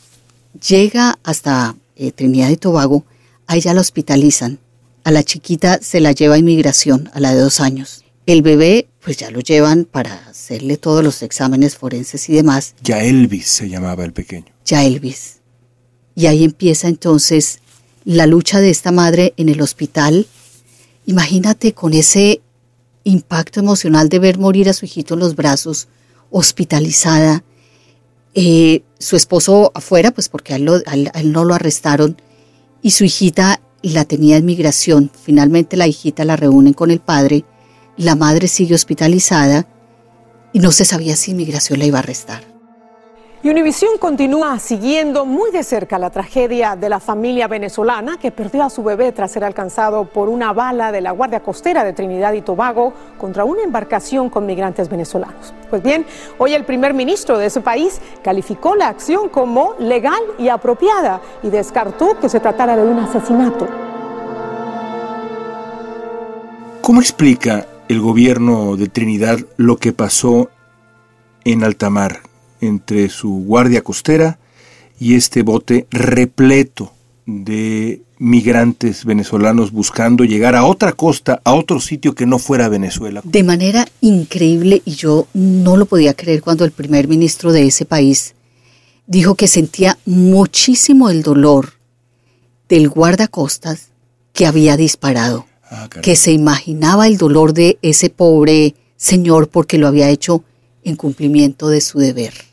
llega 0.69 1.21
hasta 1.23 1.77
eh, 1.95 2.11
Trinidad 2.11 2.51
y 2.51 2.57
Tobago, 2.57 3.05
a 3.47 3.57
ella 3.57 3.73
la 3.73 3.83
hospitalizan 3.83 4.59
a 5.05 5.11
la 5.11 5.23
chiquita 5.25 5.81
se 5.83 6.01
la 6.01 6.13
lleva 6.13 6.37
a 6.37 6.39
inmigración, 6.39 7.11
a 7.13 7.21
la 7.21 7.35
de 7.35 7.41
dos 7.41 7.61
años. 7.61 8.05
El 8.27 8.43
bebé, 8.43 8.89
pues 9.03 9.17
ya 9.17 9.31
lo 9.31 9.41
llevan 9.41 9.85
para 9.85 10.15
hacerle 10.29 10.77
todos 10.77 11.03
los 11.03 11.23
exámenes 11.23 11.77
forenses 11.77 12.29
y 12.29 12.35
demás. 12.35 12.75
Ya 12.83 13.03
Elvis 13.03 13.49
se 13.49 13.69
llamaba 13.69 14.05
el 14.05 14.13
pequeño. 14.13 14.47
Ya 14.65 14.85
Elvis. 14.85 15.39
Y 16.15 16.27
ahí 16.27 16.45
empieza 16.45 16.87
entonces 16.87 17.59
la 18.05 18.27
lucha 18.27 18.61
de 18.61 18.71
esta 18.71 18.93
madre 18.93 19.35
en 19.37 19.49
el 19.49 19.61
hospital. 19.61 20.27
Imagínate 21.07 21.73
con 21.73 21.95
ese 21.95 22.41
impacto 23.05 23.61
emocional 23.61 24.09
de 24.09 24.19
ver 24.19 24.39
morir 24.39 24.69
a 24.69 24.73
su 24.73 24.85
hijito 24.85 25.15
en 25.15 25.21
los 25.21 25.37
brazos, 25.37 25.89
hospitalizada. 26.31 27.45
Eh, 28.35 28.83
su 28.99 29.17
esposo 29.17 29.73
afuera, 29.75 30.11
pues 30.13 30.29
porque 30.29 30.55
a 30.55 30.57
él 30.57 31.33
no 31.33 31.45
lo 31.45 31.55
arrestaron, 31.55 32.17
y 32.81 32.93
su 32.93 33.05
hijita 33.05 33.61
la 33.83 34.05
tenía 34.05 34.37
en 34.37 34.45
migración. 34.45 35.11
Finalmente 35.23 35.77
la 35.77 35.87
hijita 35.87 36.25
la 36.25 36.37
reúnen 36.37 36.73
con 36.73 36.91
el 36.91 37.01
padre, 37.01 37.45
la 37.97 38.15
madre 38.17 38.49
sigue 38.49 38.75
hospitalizada 38.75 39.67
y 40.53 40.61
no 40.61 40.73
se 40.73 40.85
sabía 40.85 41.17
si 41.17 41.33
inmigración 41.33 41.79
la 41.79 41.87
iba 41.87 41.99
a 41.99 42.03
arrestar. 42.03 42.52
Y 43.45 43.51
Univisión 43.51 43.99
continúa 43.99 44.57
siguiendo 44.61 45.27
muy 45.27 45.51
de 45.51 45.65
cerca 45.65 45.99
la 45.99 46.11
tragedia 46.11 46.77
de 46.77 46.89
la 46.89 47.01
familia 47.01 47.49
venezolana 47.49 48.17
que 48.17 48.31
perdió 48.31 48.63
a 48.63 48.71
su 48.71 48.85
bebé 48.85 49.11
tras 49.11 49.33
ser 49.33 49.43
alcanzado 49.43 50.05
por 50.05 50.29
una 50.29 50.53
bala 50.53 50.93
de 50.93 51.01
la 51.01 51.11
Guardia 51.11 51.41
Costera 51.41 51.83
de 51.83 51.93
Trinidad 51.93 52.35
y 52.35 52.43
Tobago 52.43 52.93
contra 53.19 53.45
una 53.45 53.65
embarcación 53.65 54.31
con 54.31 54.47
migrantes 54.47 54.89
venezolanos. 54.89 55.53
Pues 55.71 55.83
bien, 55.83 56.07
hoy 56.39 56.55
el 56.55 56.65
primer 56.65 56.95
ministro 56.95 57.37
de 57.37 57.47
ese 57.47 57.61
país 57.61 58.01
calificó 58.23 58.77
la 58.77 58.87
acción 58.87 59.29
como 59.29 59.75
legal 59.81 60.23
y 60.39 60.49
apropiada 60.49 61.21
y 61.43 61.51
descartó 61.51 62.21
que 62.21 62.29
se 62.29 62.39
tratara 62.39 62.77
de 62.77 62.85
un 62.85 63.01
asesinato. 63.01 63.67
¿Cómo 66.81 67.01
explica 67.01 67.67
el 67.89 68.01
gobierno 68.01 68.77
de 68.77 68.87
Trinidad 68.87 69.41
lo 69.57 69.79
que 69.79 69.93
pasó 69.93 70.49
en 71.45 71.65
Altamar? 71.65 72.32
Entre 72.63 73.11
su 73.11 73.29
guardia 73.45 73.83
costera 73.83 74.39
y 74.99 75.17
este 75.17 75.43
bote 75.43 75.87
repleto 75.91 76.93
de 77.27 78.03
migrantes 78.19 79.05
venezolanos 79.05 79.73
buscando 79.73 80.25
llegar 80.25 80.55
a 80.55 80.65
otra 80.65 80.93
costa, 80.93 81.41
a 81.45 81.55
otro 81.55 81.81
sitio 81.81 82.15
que 82.15 82.25
no 82.25 82.39
fuera 82.39 82.69
Venezuela. 82.69 83.21
De 83.25 83.43
manera 83.43 83.87
increíble, 84.01 84.81
y 84.85 84.93
yo 84.93 85.27
no 85.35 85.77
lo 85.77 85.87
podía 85.87 86.15
creer 86.15 86.41
cuando 86.41 86.65
el 86.65 86.71
primer 86.71 87.09
ministro 87.09 87.53
de 87.53 87.67
ese 87.67 87.85
país 87.85 88.35
dijo 89.09 89.35
que 89.35 89.49
sentía 89.49 89.99
muchísimo 90.07 91.11
el 91.11 91.23
dolor 91.23 91.75
del 92.69 92.89
guardacostas 92.89 93.89
que 94.33 94.47
había 94.47 94.77
disparado, 94.77 95.47
ah, 95.69 95.89
que 96.01 96.15
se 96.15 96.31
imaginaba 96.31 97.09
el 97.09 97.19
dolor 97.19 97.53
de 97.53 97.79
ese 97.83 98.09
pobre 98.09 98.77
señor 98.97 99.49
porque 99.49 99.79
lo 99.79 99.89
había 99.89 100.09
hecho 100.09 100.45
en 100.85 100.95
cumplimiento 100.95 101.69
de 101.69 101.81
su 101.81 101.99
deber. 101.99 102.52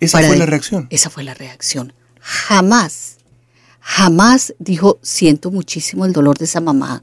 ¿Esa 0.00 0.22
fue 0.22 0.36
la 0.36 0.46
reacción? 0.46 0.86
Esa 0.90 1.10
fue 1.10 1.24
la 1.24 1.34
reacción. 1.34 1.92
Jamás, 2.20 3.16
jamás 3.80 4.54
dijo, 4.58 4.98
siento 5.02 5.50
muchísimo 5.50 6.04
el 6.04 6.12
dolor 6.12 6.38
de 6.38 6.44
esa 6.44 6.60
mamá 6.60 7.02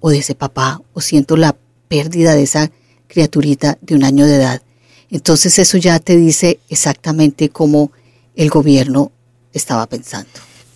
o 0.00 0.10
de 0.10 0.18
ese 0.18 0.34
papá 0.34 0.82
o 0.92 1.00
siento 1.00 1.36
la 1.36 1.56
pérdida 1.88 2.34
de 2.34 2.42
esa 2.42 2.70
criaturita 3.08 3.78
de 3.80 3.94
un 3.94 4.04
año 4.04 4.26
de 4.26 4.36
edad. 4.36 4.62
Entonces 5.10 5.58
eso 5.58 5.76
ya 5.78 5.98
te 5.98 6.16
dice 6.16 6.60
exactamente 6.68 7.48
cómo 7.48 7.90
el 8.36 8.48
gobierno 8.48 9.10
estaba 9.52 9.86
pensando. 9.86 10.30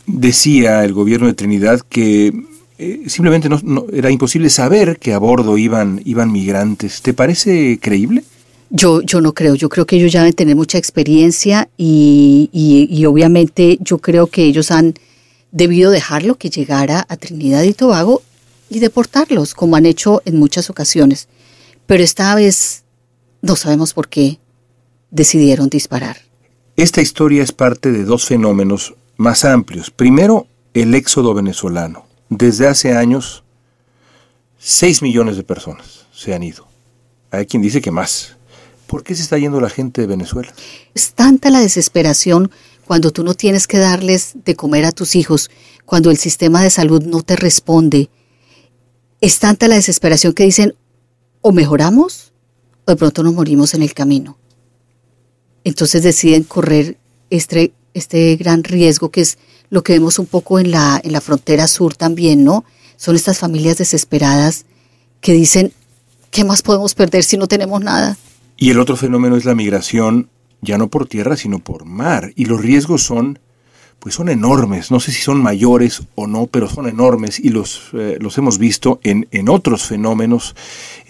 Decía 0.06 0.84
el 0.84 0.92
gobierno 0.92 1.28
de 1.28 1.34
Trinidad 1.34 1.80
que 1.80 2.32
eh, 2.78 3.02
simplemente 3.06 3.48
no, 3.48 3.86
era 3.92 4.10
imposible 4.10 4.50
saber 4.50 4.98
que 4.98 5.12
a 5.12 5.18
bordo 5.18 5.56
iban, 5.56 6.02
iban 6.04 6.32
migrantes. 6.32 7.00
¿Te 7.02 7.14
parece 7.14 7.78
creíble? 7.80 8.24
Yo, 8.70 9.02
yo 9.02 9.20
no 9.20 9.34
creo, 9.34 9.54
yo 9.54 9.68
creo 9.68 9.86
que 9.86 9.96
ellos 9.96 10.12
ya 10.12 10.20
deben 10.20 10.34
tener 10.34 10.56
mucha 10.56 10.78
experiencia 10.78 11.68
y, 11.76 12.50
y 12.52 13.04
obviamente 13.06 13.78
yo 13.80 13.98
creo 13.98 14.26
que 14.26 14.44
ellos 14.44 14.70
han 14.70 14.94
debido 15.52 15.90
dejarlo 15.90 16.34
que 16.34 16.50
llegara 16.50 17.06
a 17.08 17.16
Trinidad 17.16 17.62
y 17.62 17.72
Tobago 17.72 18.22
y 18.68 18.80
deportarlos, 18.80 19.54
como 19.54 19.76
han 19.76 19.86
hecho 19.86 20.20
en 20.24 20.38
muchas 20.38 20.68
ocasiones. 20.70 21.28
Pero 21.86 22.02
esta 22.02 22.34
vez 22.34 22.82
no 23.40 23.56
sabemos 23.56 23.94
por 23.94 24.08
qué 24.08 24.40
decidieron 25.10 25.68
disparar. 25.68 26.16
Esta 26.76 27.00
historia 27.00 27.42
es 27.42 27.52
parte 27.52 27.92
de 27.92 28.04
dos 28.04 28.24
fenómenos 28.24 28.94
más 29.16 29.44
amplios. 29.44 29.90
Primero, 29.90 30.48
el 30.74 30.94
éxodo 30.94 31.34
venezolano. 31.34 32.06
Desde 32.30 32.66
hace 32.66 32.96
años, 32.96 33.44
6 34.58 35.02
millones 35.02 35.36
de 35.36 35.44
personas 35.44 36.06
se 36.12 36.34
han 36.34 36.42
ido. 36.42 36.66
Hay 37.30 37.46
quien 37.46 37.62
dice 37.62 37.80
que 37.80 37.92
más. 37.92 38.36
¿Por 38.86 39.02
qué 39.02 39.14
se 39.14 39.22
está 39.22 39.38
yendo 39.38 39.60
la 39.60 39.70
gente 39.70 40.00
de 40.00 40.06
Venezuela? 40.06 40.52
Es 40.94 41.14
tanta 41.14 41.50
la 41.50 41.60
desesperación 41.60 42.50
cuando 42.86 43.10
tú 43.10 43.24
no 43.24 43.34
tienes 43.34 43.66
que 43.66 43.78
darles 43.78 44.32
de 44.44 44.54
comer 44.54 44.84
a 44.84 44.92
tus 44.92 45.16
hijos, 45.16 45.50
cuando 45.84 46.10
el 46.10 46.18
sistema 46.18 46.62
de 46.62 46.70
salud 46.70 47.02
no 47.02 47.22
te 47.22 47.36
responde. 47.36 48.10
Es 49.20 49.38
tanta 49.38 49.68
la 49.68 49.76
desesperación 49.76 50.34
que 50.34 50.44
dicen, 50.44 50.74
o 51.40 51.52
mejoramos, 51.52 52.32
o 52.84 52.90
de 52.90 52.96
pronto 52.96 53.22
nos 53.22 53.34
morimos 53.34 53.74
en 53.74 53.82
el 53.82 53.94
camino. 53.94 54.38
Entonces 55.64 56.02
deciden 56.02 56.44
correr 56.44 56.98
este, 57.30 57.72
este 57.94 58.36
gran 58.36 58.64
riesgo 58.64 59.10
que 59.10 59.22
es 59.22 59.38
lo 59.70 59.82
que 59.82 59.94
vemos 59.94 60.18
un 60.18 60.26
poco 60.26 60.60
en 60.60 60.70
la, 60.70 61.00
en 61.02 61.12
la 61.12 61.22
frontera 61.22 61.66
sur 61.68 61.96
también, 61.96 62.44
¿no? 62.44 62.64
Son 62.96 63.16
estas 63.16 63.38
familias 63.38 63.78
desesperadas 63.78 64.66
que 65.20 65.32
dicen, 65.32 65.72
¿qué 66.30 66.44
más 66.44 66.62
podemos 66.62 66.94
perder 66.94 67.24
si 67.24 67.38
no 67.38 67.48
tenemos 67.48 67.80
nada? 67.80 68.16
Y 68.64 68.70
el 68.70 68.80
otro 68.80 68.96
fenómeno 68.96 69.36
es 69.36 69.44
la 69.44 69.54
migración 69.54 70.30
ya 70.62 70.78
no 70.78 70.88
por 70.88 71.06
tierra, 71.06 71.36
sino 71.36 71.58
por 71.58 71.84
mar. 71.84 72.32
Y 72.34 72.46
los 72.46 72.62
riesgos 72.62 73.02
son, 73.02 73.38
pues 73.98 74.14
son 74.14 74.30
enormes. 74.30 74.90
No 74.90 75.00
sé 75.00 75.12
si 75.12 75.20
son 75.20 75.42
mayores 75.42 76.04
o 76.14 76.26
no, 76.26 76.46
pero 76.46 76.66
son 76.70 76.88
enormes 76.88 77.38
y 77.38 77.50
los, 77.50 77.90
eh, 77.92 78.16
los 78.22 78.38
hemos 78.38 78.56
visto 78.56 79.00
en, 79.02 79.28
en, 79.32 79.50
otros 79.50 79.84
fenómenos, 79.84 80.56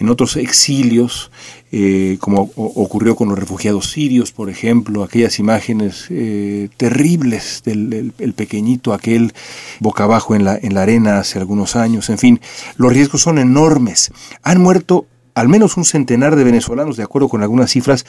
en 0.00 0.08
otros 0.08 0.36
exilios, 0.36 1.30
eh, 1.70 2.16
como 2.18 2.50
ocurrió 2.56 3.14
con 3.14 3.28
los 3.28 3.38
refugiados 3.38 3.88
sirios, 3.88 4.32
por 4.32 4.50
ejemplo, 4.50 5.04
aquellas 5.04 5.38
imágenes 5.38 6.06
eh, 6.10 6.70
terribles 6.76 7.62
del 7.64 8.12
el 8.18 8.32
pequeñito, 8.32 8.92
aquel 8.92 9.32
boca 9.78 10.02
abajo 10.02 10.34
en 10.34 10.44
la, 10.44 10.58
en 10.60 10.74
la 10.74 10.82
arena 10.82 11.20
hace 11.20 11.38
algunos 11.38 11.76
años. 11.76 12.10
En 12.10 12.18
fin, 12.18 12.40
los 12.78 12.92
riesgos 12.92 13.22
son 13.22 13.38
enormes. 13.38 14.10
Han 14.42 14.60
muerto 14.60 15.06
al 15.34 15.48
menos 15.48 15.76
un 15.76 15.84
centenar 15.84 16.36
de 16.36 16.44
venezolanos, 16.44 16.96
de 16.96 17.02
acuerdo 17.02 17.28
con 17.28 17.42
algunas 17.42 17.70
cifras, 17.70 18.04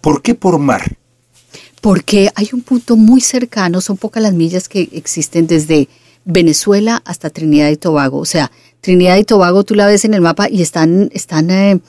¿Por 0.00 0.22
qué 0.22 0.34
por 0.34 0.58
mar? 0.58 0.96
Porque 1.80 2.30
hay 2.34 2.48
un 2.52 2.62
punto 2.62 2.96
muy 2.96 3.20
cercano, 3.20 3.80
son 3.80 3.96
pocas 3.96 4.22
las 4.22 4.34
millas 4.34 4.68
que 4.68 4.88
existen 4.92 5.46
desde 5.46 5.88
Venezuela 6.24 7.02
hasta 7.04 7.30
Trinidad 7.30 7.70
y 7.70 7.76
Tobago. 7.76 8.18
O 8.18 8.24
sea, 8.24 8.50
Trinidad 8.80 9.16
y 9.16 9.24
Tobago 9.24 9.64
tú 9.64 9.74
la 9.74 9.86
ves 9.86 10.04
en 10.04 10.14
el 10.14 10.20
mapa 10.20 10.48
y 10.48 10.62
están, 10.62 11.10
están 11.12 11.50
eh, 11.50 11.80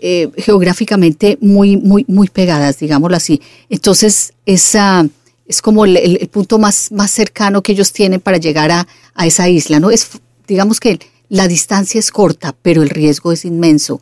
eh, 0.00 0.30
geográficamente 0.36 1.38
muy, 1.40 1.76
muy, 1.76 2.04
muy 2.08 2.28
pegadas, 2.28 2.78
digámoslo 2.78 3.16
así. 3.16 3.40
Entonces, 3.68 4.32
esa 4.46 5.06
es 5.46 5.60
como 5.60 5.84
el, 5.84 6.28
punto 6.32 6.58
más, 6.58 6.90
más 6.92 7.10
cercano 7.10 7.62
que 7.62 7.72
ellos 7.72 7.92
tienen 7.92 8.20
para 8.20 8.38
llegar 8.38 8.70
a, 8.70 8.86
a 9.14 9.26
esa 9.26 9.48
isla, 9.48 9.78
¿no? 9.78 9.90
Es, 9.90 10.08
digamos 10.48 10.80
que 10.80 10.98
la 11.28 11.48
distancia 11.48 11.98
es 11.98 12.10
corta, 12.10 12.54
pero 12.62 12.82
el 12.82 12.90
riesgo 12.90 13.32
es 13.32 13.44
inmenso. 13.44 14.00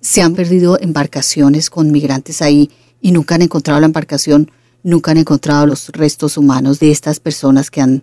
Se 0.00 0.22
han 0.22 0.34
perdido 0.34 0.78
embarcaciones 0.80 1.70
con 1.70 1.90
migrantes 1.90 2.42
ahí 2.42 2.70
y 3.00 3.12
nunca 3.12 3.34
han 3.34 3.42
encontrado 3.42 3.80
la 3.80 3.86
embarcación, 3.86 4.50
nunca 4.82 5.10
han 5.10 5.18
encontrado 5.18 5.66
los 5.66 5.88
restos 5.90 6.36
humanos 6.36 6.78
de 6.78 6.90
estas 6.90 7.20
personas 7.20 7.70
que 7.70 7.80
han 7.80 8.02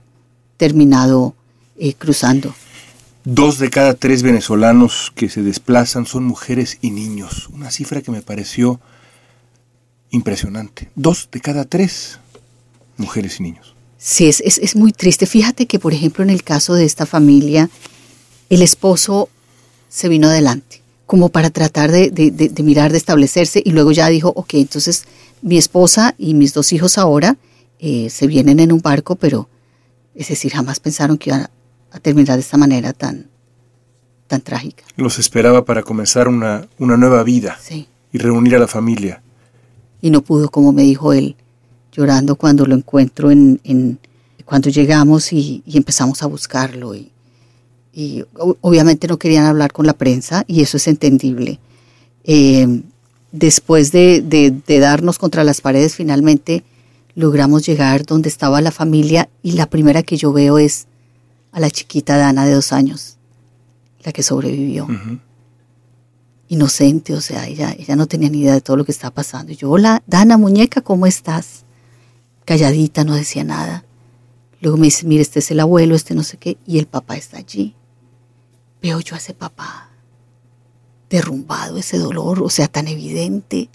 terminado 0.58 1.36
eh, 1.78 1.94
cruzando. 1.94 2.54
Dos 3.24 3.58
de 3.58 3.70
cada 3.70 3.96
tres 3.96 4.22
venezolanos 4.22 5.12
que 5.16 5.30
se 5.30 5.42
desplazan 5.42 6.06
son 6.06 6.26
mujeres 6.26 6.78
y 6.82 6.92
niños, 6.92 7.50
una 7.52 7.72
cifra 7.72 8.02
que 8.02 8.12
me 8.12 8.22
pareció 8.22 8.80
impresionante. 10.12 10.92
Dos 10.96 11.30
de 11.32 11.42
cada 11.42 11.66
tres 11.66 12.20
mujeres 12.98 13.40
y 13.40 13.44
niños. 13.44 13.74
Sí, 13.98 14.28
es, 14.28 14.42
es, 14.42 14.60
es 14.60 14.76
muy 14.76 14.92
triste. 14.92 15.26
Fíjate 15.26 15.66
que, 15.66 15.80
por 15.80 15.94
ejemplo, 15.94 16.24
en 16.24 16.30
el 16.30 16.44
caso 16.44 16.76
de 16.76 16.86
esta 16.86 17.08
familia, 17.08 17.70
el 18.50 18.62
esposo 18.62 19.30
se 19.90 20.08
vino 20.08 20.28
adelante 20.28 20.85
como 21.06 21.30
para 21.30 21.50
tratar 21.50 21.92
de, 21.92 22.10
de, 22.10 22.64
mirar, 22.64 22.92
de 22.92 22.98
establecerse, 22.98 23.62
y 23.64 23.72
luego 23.72 23.92
ya 23.92 24.08
dijo, 24.08 24.34
ok, 24.36 24.56
entonces 24.56 25.06
mi 25.42 25.58
esposa 25.58 26.16
y 26.18 26.34
mis 26.34 26.54
dos 26.54 26.74
hijos 26.74 26.98
ahora 26.98 27.38
eh, 27.80 28.10
se 28.10 28.28
vienen 28.28 28.60
en 28.60 28.72
un 28.72 28.82
barco, 28.82 29.16
pero 29.16 29.48
es 30.16 30.30
decir, 30.30 30.52
jamás 30.52 30.80
pensaron 30.80 31.18
que 31.18 31.30
iban 31.30 31.48
a, 31.92 32.00
terminar 32.00 32.36
de 32.36 32.42
esta 32.42 32.58
manera 32.58 32.92
tan, 32.92 33.28
tan 34.28 34.42
trágica. 34.42 34.84
Los 34.98 35.20
esperaba 35.20 35.64
para 35.64 35.84
comenzar 35.84 36.28
una, 36.28 36.68
una 36.78 36.98
nueva 36.98 37.24
vida 37.24 37.58
y 38.12 38.18
reunir 38.18 38.56
a 38.56 38.60
la 38.60 38.68
familia. 38.68 39.22
Y 40.02 40.10
no 40.10 40.22
pudo, 40.22 40.50
como 40.50 40.74
me 40.74 40.82
dijo 40.82 41.14
él, 41.14 41.36
llorando 41.92 42.36
cuando 42.36 42.66
lo 42.66 42.76
encuentro 42.76 43.32
en, 43.32 43.62
en 43.64 44.00
cuando 44.44 44.70
llegamos 44.70 45.32
y, 45.32 45.64
y 45.66 45.78
empezamos 45.78 46.22
a 46.22 46.26
buscarlo 46.26 46.96
y, 46.96 47.12
y 47.98 48.26
obviamente 48.36 49.08
no 49.08 49.18
querían 49.18 49.46
hablar 49.46 49.72
con 49.72 49.86
la 49.86 49.94
prensa 49.94 50.44
y 50.48 50.62
eso 50.62 50.76
es 50.76 50.90
entendible. 50.90 51.62
Eh, 52.26 52.82
después 53.32 53.94
de, 53.94 54.22
de, 54.22 54.80
darnos 54.80 55.18
contra 55.18 55.46
las 55.46 55.62
paredes, 55.62 55.96
finalmente 55.96 56.66
logramos 57.16 57.66
llegar 57.66 58.06
donde 58.06 58.28
estaba 58.28 58.60
la 58.60 58.72
familia 58.72 59.30
y 59.42 59.54
la 59.54 59.68
primera 59.68 60.04
que 60.04 60.18
yo 60.18 60.34
veo 60.34 60.58
es 60.58 60.88
a 61.54 61.62
la 61.62 61.72
chiquita 61.72 62.18
Dana 62.18 62.46
de 62.46 62.54
dos 62.54 62.74
años, 62.74 63.16
la 64.04 64.12
que 64.12 64.24
sobrevivió. 64.24 64.90
Inocente, 66.50 67.14
o 67.14 67.22
sea, 67.22 67.48
ella, 67.48 67.74
ella 67.80 67.96
no 67.96 68.08
tenía 68.08 68.30
ni 68.30 68.42
idea 68.42 68.54
de 68.54 68.62
todo 68.62 68.76
lo 68.76 68.84
que 68.84 68.92
estaba 68.92 69.14
pasando. 69.14 69.54
Y 69.54 69.56
yo, 69.56 69.72
hola, 69.72 70.04
Dana, 70.06 70.38
muñeca, 70.38 70.82
¿cómo 70.82 71.06
estás? 71.06 71.64
Calladita, 72.44 73.06
no 73.06 73.16
decía 73.16 73.46
nada. 73.46 73.86
Luego 74.60 74.76
me 74.76 74.88
dice, 74.88 75.06
mire, 75.06 75.22
este 75.22 75.40
es 75.40 75.50
el 75.50 75.62
abuelo, 75.62 75.96
este 75.96 76.14
no 76.14 76.24
sé 76.24 76.36
qué, 76.36 76.58
y 76.68 76.78
el 76.78 76.88
papá 76.88 77.16
está 77.16 77.38
allí 77.38 77.74
veo 78.86 79.00
yo 79.00 79.16
a 79.16 79.18
ese 79.18 79.34
papá 79.34 79.90
derrumbado, 81.10 81.78
ese 81.78 81.98
dolor, 81.98 82.44
o 82.44 82.50
sea, 82.50 82.68
tan 82.68 82.88
evidente. 82.88 83.70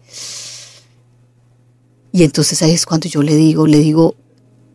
Y 2.12 2.22
entonces 2.22 2.62
ahí 2.62 2.72
es 2.72 2.86
cuando 2.86 3.08
yo 3.08 3.20
le 3.22 3.34
digo, 3.34 3.66
le 3.66 3.78
digo, 3.78 4.14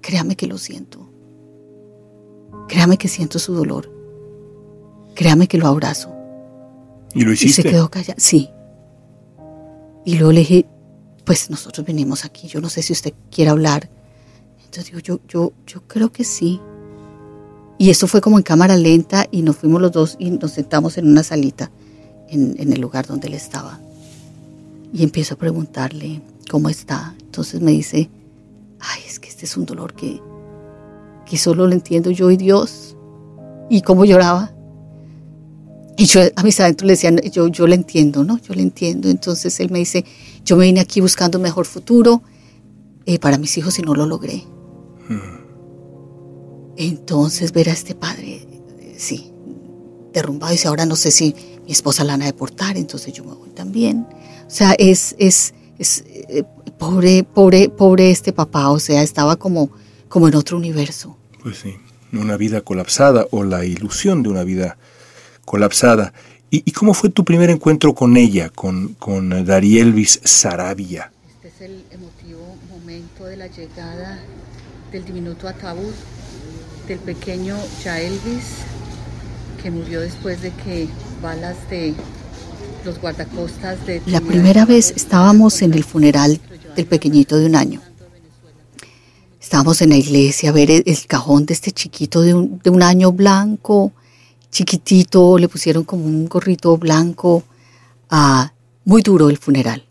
créame 0.01 0.36
que 0.36 0.48
lo 0.48 0.58
siento. 0.58 1.10
Créame 2.68 2.98
que 2.98 3.08
siento 3.08 3.39
su 3.39 3.54
dolor. 3.54 3.89
Créame 5.13 5.48
que 5.48 5.58
lo 5.58 5.68
abrazo. 5.68 6.13
¿Y 7.13 7.22
lo 7.24 7.32
hiciste? 7.32 7.62
Y 7.62 7.63
se 7.63 7.70
quedó 7.70 7.89
callado. 7.89 8.20
Sí. 8.20 8.50
Y 10.04 10.18
luego 10.18 10.34
le 10.34 10.39
dije, 10.42 10.65
pues 11.24 11.50
nosotros 11.50 11.86
venimos 11.86 12.25
aquí, 12.25 12.48
yo 12.50 12.60
no 12.60 12.68
sé 12.70 12.82
si 12.82 12.92
usted 12.92 13.13
quiere 13.32 13.51
hablar. 13.51 13.89
Entonces 14.65 14.88
digo, 14.88 15.00
yo, 15.00 15.22
yo, 15.30 15.54
yo 15.65 15.88
creo 15.88 16.12
que 16.12 16.25
sí. 16.25 16.60
Y 17.77 17.89
eso 17.89 18.08
fue 18.08 18.22
como 18.22 18.38
en 18.38 18.44
cámara 18.44 18.77
lenta 18.77 19.27
y 19.32 19.41
nos 19.41 19.58
fuimos 19.58 19.82
los 19.82 19.91
dos 19.91 20.15
y 20.17 20.32
nos 20.32 20.51
sentamos 20.51 20.98
en 20.98 21.10
una 21.10 21.24
salita 21.24 21.72
en, 22.29 22.72
el 22.72 22.79
lugar 22.79 23.05
donde 23.05 23.27
él 23.27 23.34
estaba. 23.34 23.79
Y 24.94 25.03
empiezo 25.03 25.36
a 25.36 25.38
preguntarle 25.38 26.22
cómo 26.50 26.70
está. 26.70 27.15
Entonces 27.20 27.62
me 27.62 27.72
dice, 27.72 28.10
ay, 28.79 29.01
es 29.08 29.20
que 29.20 29.27
este 29.27 29.46
es 29.46 29.58
un 29.58 29.65
dolor 29.65 29.94
que, 29.94 30.22
que 31.25 31.38
solo 31.38 31.67
lo 31.67 31.74
entiendo 31.74 32.12
yo 32.12 32.32
y 32.32 32.38
Dios. 32.38 32.96
Y 33.70 33.82
cómo 33.82 34.05
lloraba. 34.05 34.53
Y 35.98 36.05
yo 36.05 36.22
a 36.36 36.44
mis 36.44 36.60
adentros 36.60 36.88
le 36.88 36.94
decía, 36.94 37.12
yo, 37.32 37.48
yo 37.48 37.67
le 37.67 37.75
entiendo, 37.75 38.24
¿no? 38.24 38.39
Yo 38.39 38.53
le 38.53 38.62
entiendo. 38.62 39.10
Entonces 39.10 39.60
él 39.60 39.70
me 39.70 39.79
dice, 39.79 40.05
yo 40.46 40.55
me 40.55 40.65
vine 40.65 40.79
aquí 40.79 41.01
buscando 41.01 41.38
un 41.39 41.44
mejor 41.44 41.65
futuro 41.65 42.22
eh, 43.05 43.20
para 43.20 43.38
mis 43.38 43.58
hijos 43.58 43.77
y 43.79 43.82
no 43.82 43.96
lo 43.96 44.05
logré. 44.05 44.44
Hmm. 45.10 45.45
Entonces 46.77 47.51
ver 47.51 47.70
a 47.70 47.74
este 47.74 47.96
padre, 47.96 48.46
sí, 48.98 49.32
derrumbado 50.13 50.53
y 50.53 50.55
dice, 50.55 50.67
ahora 50.67 50.86
no 50.86 50.96
sé 50.96 51.12
si 51.12 51.36
mi 51.65 51.72
esposa 51.72 52.03
la 52.03 52.13
van 52.13 52.24
a 52.24 52.25
deportar, 52.25 52.77
entonces 52.77 53.13
yo 53.13 53.24
me 53.24 53.34
voy 53.34 53.50
también. 53.50 54.08
O 54.46 54.50
sea, 54.50 54.74
es, 54.77 55.15
es, 55.17 55.53
es 55.77 56.03
eh, 56.08 56.44
pobre, 56.77 57.24
pobre, 57.24 57.70
pobre 57.70 58.12
este 58.12 58.34
papá, 58.34 58.70
o 58.70 58.79
sea, 58.79 59.01
estaba 59.03 59.36
como, 59.36 59.70
como 60.08 60.27
en 60.27 60.36
otro 60.36 60.58
universo. 60.58 61.17
Pues 61.41 61.58
sí, 61.58 61.75
una 62.13 62.38
vida 62.38 62.62
colapsada 62.62 63.27
o 63.32 63.44
la 63.44 63.65
ilusión 63.65 64.24
de 64.24 64.29
una 64.29 64.44
vida 64.44 64.77
colapsada. 65.46 66.13
¿Y, 66.51 66.72
cómo 66.72 66.94
fue 66.94 67.10
tu 67.10 67.25
primer 67.25 67.50
encuentro 67.50 67.94
con 67.94 68.15
ella, 68.15 68.50
con, 68.50 68.94
con 68.94 69.46
Darielvis 69.46 70.22
Sarabia? 70.24 71.12
Este 71.34 71.48
es 71.50 71.62
el 71.62 71.84
emotivo 71.91 72.55
momento 72.70 73.25
de 73.25 73.36
la 73.36 73.48
llegada 73.48 74.20
del 74.91 75.03
diminuto 75.03 75.50
ataúd 75.50 75.94
del 76.88 77.00
pequeño 77.00 77.58
Jaelvis, 77.84 78.46
que 79.62 79.72
murió 79.72 80.01
después 80.01 80.42
de 80.42 80.51
que 80.51 80.88
balas 81.22 81.58
de 81.70 81.96
los 82.84 83.00
guardacostas 83.00 83.86
de... 83.86 84.01
La 84.06 84.22
primera 84.22 84.65
vez 84.65 84.94
estábamos 84.96 85.62
en 85.62 85.74
el 85.74 85.84
funeral 85.84 86.39
del 86.75 86.86
pequeñito 86.86 87.38
de 87.38 87.48
un 87.48 87.56
año. 87.56 87.82
Estábamos 89.42 89.82
en 89.82 89.89
la 89.89 89.98
iglesia 89.98 90.50
a 90.50 90.54
ver 90.54 90.70
el, 90.72 90.84
cajón 91.08 91.46
de 91.46 91.54
este 91.54 91.72
chiquito 91.72 92.22
de 92.22 92.34
un, 92.34 92.60
de 92.63 92.70
un 92.70 92.84
año 92.84 93.12
blanco, 93.12 93.92
chiquitito, 94.51 95.38
le 95.38 95.48
pusieron 95.48 95.84
como 95.84 96.06
un 96.06 96.27
gorrito 96.27 96.77
blanco. 96.77 97.44
Ah, 98.10 98.54
muy 98.86 99.01
duro 99.01 99.30
el 99.30 99.38
funeral, 99.38 99.84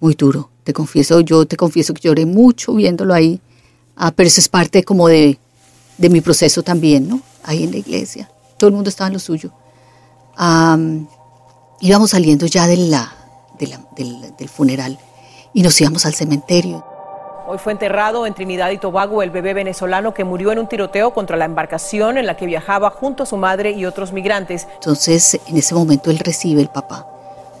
muy 0.00 0.14
duro. 0.14 0.50
Te 0.64 0.72
confieso, 0.72 1.20
yo 1.20 1.46
te 1.46 1.56
confieso 1.56 1.94
que 1.94 2.08
lloré 2.08 2.26
mucho 2.26 2.74
viéndolo 2.74 3.14
ahí. 3.14 3.40
Ah, 3.94 4.12
pero 4.12 4.26
eso 4.26 4.40
es 4.40 4.48
parte 4.48 4.82
como 4.82 5.08
de, 5.08 5.38
de, 5.98 6.08
mi 6.08 6.20
proceso 6.20 6.62
también, 6.62 7.08
¿no? 7.08 7.20
Ahí 7.44 7.64
en 7.64 7.70
la 7.70 7.78
iglesia. 7.78 8.30
Todo 8.56 8.68
el 8.68 8.74
mundo 8.74 8.88
estaba 8.90 9.08
en 9.08 9.14
lo 9.14 9.18
suyo. 9.18 9.50
íbamos 11.80 12.10
saliendo 12.10 12.46
ya 12.46 12.66
de 12.66 12.76
la, 12.76 13.12
del, 13.58 14.36
del 14.36 14.48
funeral 14.48 14.98
y 15.52 15.62
nos 15.62 15.80
íbamos 15.80 16.06
al 16.06 16.14
cementerio. 16.14 16.84
Hoy 17.48 17.58
fue 17.58 17.72
enterrado 17.72 18.26
en 18.26 18.34
Trinidad 18.34 18.70
y 18.70 18.78
Tobago 18.78 19.22
el 19.22 19.30
bebé 19.30 19.54
venezolano 19.54 20.12
que 20.12 20.24
murió 20.24 20.50
en 20.50 20.58
un 20.58 20.66
tiroteo 20.66 21.14
contra 21.14 21.36
la 21.36 21.44
embarcación 21.44 22.18
en 22.18 22.26
la 22.26 22.36
que 22.36 22.44
viajaba 22.44 22.90
junto 22.90 23.22
a 23.22 23.26
su 23.26 23.36
madre 23.36 23.70
y 23.70 23.84
otros 23.84 24.12
migrantes. 24.12 24.66
Entonces, 24.74 25.38
en 25.46 25.56
ese 25.56 25.74
momento 25.74 26.10
él 26.10 26.18
recibe 26.18 26.60
el 26.60 26.68
papá 26.68 27.06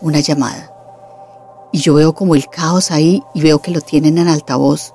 una 0.00 0.18
llamada. 0.20 0.72
Y 1.72 1.78
yo 1.78 1.94
veo 1.94 2.14
como 2.14 2.34
el 2.34 2.48
caos 2.48 2.90
ahí 2.90 3.22
y 3.32 3.42
veo 3.42 3.60
que 3.60 3.70
lo 3.70 3.80
tienen 3.80 4.18
en 4.18 4.28
altavoz. 4.28 4.92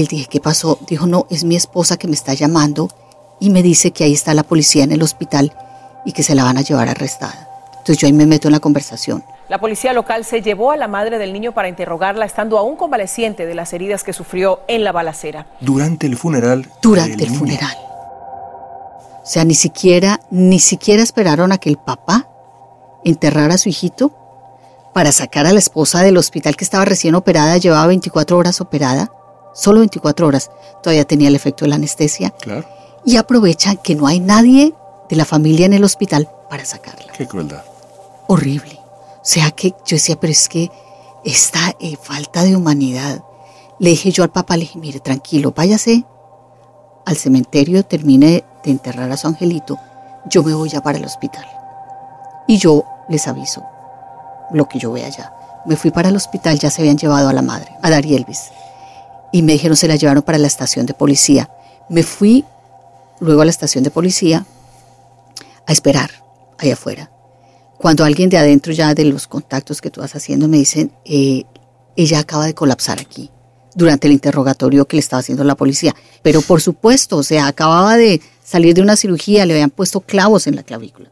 Él 0.00 0.06
dije, 0.06 0.26
¿qué 0.26 0.40
pasó? 0.40 0.78
Dijo, 0.86 1.06
no, 1.06 1.26
es 1.30 1.44
mi 1.44 1.56
esposa 1.56 1.96
que 1.96 2.08
me 2.08 2.14
está 2.14 2.34
llamando 2.34 2.88
y 3.40 3.50
me 3.50 3.62
dice 3.62 3.90
que 3.90 4.04
ahí 4.04 4.12
está 4.12 4.34
la 4.34 4.42
policía 4.42 4.84
en 4.84 4.92
el 4.92 5.02
hospital 5.02 5.52
y 6.04 6.12
que 6.12 6.22
se 6.22 6.34
la 6.34 6.44
van 6.44 6.58
a 6.58 6.62
llevar 6.62 6.88
arrestada. 6.88 7.48
Entonces 7.72 7.98
yo 7.98 8.06
ahí 8.06 8.12
me 8.12 8.26
meto 8.26 8.48
en 8.48 8.52
la 8.52 8.60
conversación. 8.60 9.24
La 9.48 9.58
policía 9.58 9.92
local 9.92 10.24
se 10.24 10.42
llevó 10.42 10.72
a 10.72 10.76
la 10.76 10.88
madre 10.88 11.18
del 11.18 11.32
niño 11.32 11.52
para 11.52 11.68
interrogarla 11.68 12.24
estando 12.24 12.58
aún 12.58 12.74
convaleciente 12.76 13.46
de 13.46 13.54
las 13.54 13.72
heridas 13.72 14.02
que 14.02 14.12
sufrió 14.12 14.60
en 14.66 14.82
la 14.82 14.90
balacera. 14.90 15.46
Durante 15.60 16.06
el 16.06 16.16
funeral. 16.16 16.68
Durante 16.82 17.24
el 17.24 17.30
funeral. 17.30 17.76
O 19.22 19.28
sea, 19.28 19.44
ni 19.44 19.54
siquiera, 19.54 20.20
ni 20.30 20.58
siquiera 20.58 21.02
esperaron 21.02 21.52
a 21.52 21.58
que 21.58 21.68
el 21.68 21.76
papá 21.76 22.28
enterrara 23.04 23.54
a 23.54 23.58
su 23.58 23.68
hijito 23.68 24.12
para 24.92 25.12
sacar 25.12 25.46
a 25.46 25.52
la 25.52 25.58
esposa 25.58 26.02
del 26.02 26.16
hospital 26.16 26.56
que 26.56 26.64
estaba 26.64 26.84
recién 26.84 27.14
operada, 27.14 27.58
llevaba 27.58 27.86
24 27.86 28.36
horas 28.36 28.60
operada, 28.60 29.12
solo 29.56 29.80
24 29.80 30.26
horas, 30.26 30.50
todavía 30.82 31.04
tenía 31.04 31.28
el 31.28 31.34
efecto 31.34 31.64
de 31.64 31.70
la 31.70 31.76
anestesia. 31.76 32.30
Claro. 32.30 32.64
Y 33.04 33.16
aprovechan 33.16 33.78
que 33.78 33.94
no 33.94 34.06
hay 34.06 34.20
nadie 34.20 34.74
de 35.08 35.16
la 35.16 35.24
familia 35.24 35.66
en 35.66 35.72
el 35.72 35.84
hospital 35.84 36.28
para 36.48 36.64
sacarla. 36.64 37.12
Qué 37.12 37.26
crueldad. 37.26 37.64
Horrible. 38.26 38.78
O 38.78 39.28
sea 39.28 39.50
que 39.50 39.70
yo 39.70 39.96
decía, 39.96 40.18
pero 40.20 40.32
es 40.32 40.48
que 40.48 40.70
esta 41.24 41.74
eh, 41.80 41.96
falta 42.00 42.44
de 42.44 42.56
humanidad. 42.56 43.22
Le 43.78 43.90
dije 43.90 44.10
yo 44.10 44.22
al 44.22 44.30
papá, 44.30 44.56
le 44.56 44.62
dije, 44.62 44.78
mire, 44.78 45.00
tranquilo, 45.00 45.52
váyase 45.54 46.04
al 47.04 47.16
cementerio, 47.16 47.84
termine 47.84 48.44
de 48.64 48.70
enterrar 48.70 49.10
a 49.10 49.16
su 49.16 49.28
angelito, 49.28 49.78
yo 50.26 50.42
me 50.42 50.54
voy 50.54 50.68
ya 50.68 50.82
para 50.82 50.98
el 50.98 51.04
hospital. 51.04 51.46
Y 52.48 52.58
yo 52.58 52.84
les 53.08 53.26
aviso 53.28 53.64
lo 54.50 54.68
que 54.68 54.78
yo 54.78 54.92
vea 54.92 55.06
allá. 55.06 55.32
Me 55.66 55.76
fui 55.76 55.90
para 55.90 56.08
el 56.08 56.16
hospital, 56.16 56.58
ya 56.58 56.70
se 56.70 56.82
habían 56.82 56.98
llevado 56.98 57.28
a 57.28 57.32
la 57.32 57.42
madre, 57.42 57.76
a 57.82 57.90
Dari 57.90 58.14
Elvis. 58.14 58.50
Y 59.32 59.42
me 59.42 59.52
dijeron, 59.52 59.76
se 59.76 59.88
la 59.88 59.96
llevaron 59.96 60.22
para 60.22 60.38
la 60.38 60.46
estación 60.46 60.86
de 60.86 60.94
policía. 60.94 61.50
Me 61.88 62.02
fui 62.02 62.44
luego 63.20 63.42
a 63.42 63.44
la 63.44 63.50
estación 63.50 63.84
de 63.84 63.90
policía 63.90 64.46
a 65.66 65.72
esperar 65.72 66.10
allá 66.58 66.74
afuera. 66.74 67.10
Cuando 67.78 68.04
alguien 68.04 68.30
de 68.30 68.38
adentro 68.38 68.72
ya 68.72 68.94
de 68.94 69.04
los 69.04 69.26
contactos 69.26 69.80
que 69.80 69.90
tú 69.90 70.00
vas 70.00 70.14
haciendo 70.14 70.48
me 70.48 70.58
dicen, 70.58 70.92
eh, 71.04 71.44
ella 71.96 72.20
acaba 72.20 72.46
de 72.46 72.54
colapsar 72.54 73.00
aquí 73.00 73.30
durante 73.74 74.06
el 74.06 74.14
interrogatorio 74.14 74.86
que 74.86 74.96
le 74.96 75.00
estaba 75.00 75.20
haciendo 75.20 75.44
la 75.44 75.54
policía. 75.54 75.94
Pero 76.22 76.40
por 76.40 76.62
supuesto, 76.62 77.18
o 77.18 77.22
sea, 77.22 77.46
acababa 77.46 77.96
de 77.96 78.22
salir 78.42 78.74
de 78.74 78.80
una 78.80 78.96
cirugía, 78.96 79.44
le 79.44 79.54
habían 79.54 79.70
puesto 79.70 80.00
clavos 80.00 80.46
en 80.46 80.56
la 80.56 80.62
clavícula. 80.62 81.10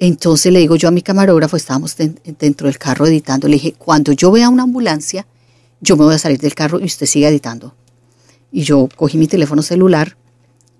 Entonces 0.00 0.52
le 0.52 0.60
digo 0.60 0.76
yo 0.76 0.88
a 0.88 0.92
mi 0.92 1.02
camarógrafo, 1.02 1.56
estábamos 1.56 1.94
dentro 1.96 2.66
del 2.66 2.78
carro 2.78 3.06
editando, 3.06 3.46
le 3.46 3.54
dije, 3.54 3.74
cuando 3.74 4.12
yo 4.12 4.32
vea 4.32 4.48
una 4.48 4.62
ambulancia, 4.62 5.26
yo 5.80 5.96
me 5.96 6.04
voy 6.04 6.14
a 6.14 6.18
salir 6.18 6.38
del 6.38 6.54
carro 6.54 6.80
y 6.80 6.84
usted 6.84 7.06
siga 7.06 7.28
editando. 7.28 7.74
Y 8.52 8.62
yo 8.62 8.88
cogí 8.96 9.18
mi 9.18 9.26
teléfono 9.26 9.62
celular 9.62 10.16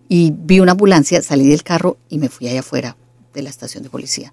y 0.09 0.33
vi 0.37 0.61
una 0.61 0.73
ambulancia, 0.73 1.23
salí 1.23 1.49
del 1.49 1.63
carro 1.63 1.97
y 2.09 2.19
me 2.19 2.29
fui 2.29 2.49
allá 2.49 2.61
afuera 2.61 2.97
de 3.33 3.43
la 3.43 3.51
estación 3.51 3.83
de 3.83 3.91
policía 3.91 4.33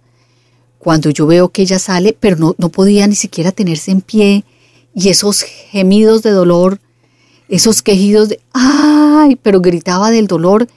cuando 0.80 1.10
yo 1.10 1.28
veo 1.28 1.50
que 1.50 1.64
ella 1.64 1.80
sale, 1.80 2.16
pero 2.20 2.36
no, 2.38 2.56
no 2.58 2.70
podía 2.70 3.08
ni 3.08 3.16
siquiera 3.16 3.52
tenerse 3.52 3.92
en 3.92 4.02
pie, 4.02 4.46
y 4.94 5.10
esos 5.10 5.42
gemidos 5.44 6.24
de 6.24 6.32
dolor, 6.32 6.80
esos 7.50 7.82
quejidos 7.82 8.30
de, 8.30 8.40
ay, 8.54 9.38
pero 9.42 9.62
gritaba 9.62 10.12
del 10.12 10.28
dolor, 10.28 10.68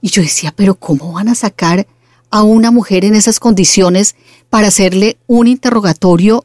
y 0.00 0.08
yo 0.08 0.22
decía, 0.22 0.52
pero 0.54 0.74
¿cómo 0.74 1.12
van 1.12 1.28
a 1.28 1.34
sacar 1.34 1.86
a 2.30 2.42
una 2.42 2.70
mujer 2.70 3.04
en 3.04 3.14
esas 3.14 3.40
condiciones 3.40 4.16
para 4.48 4.68
hacerle 4.68 5.18
un 5.26 5.46
interrogatorio 5.46 6.44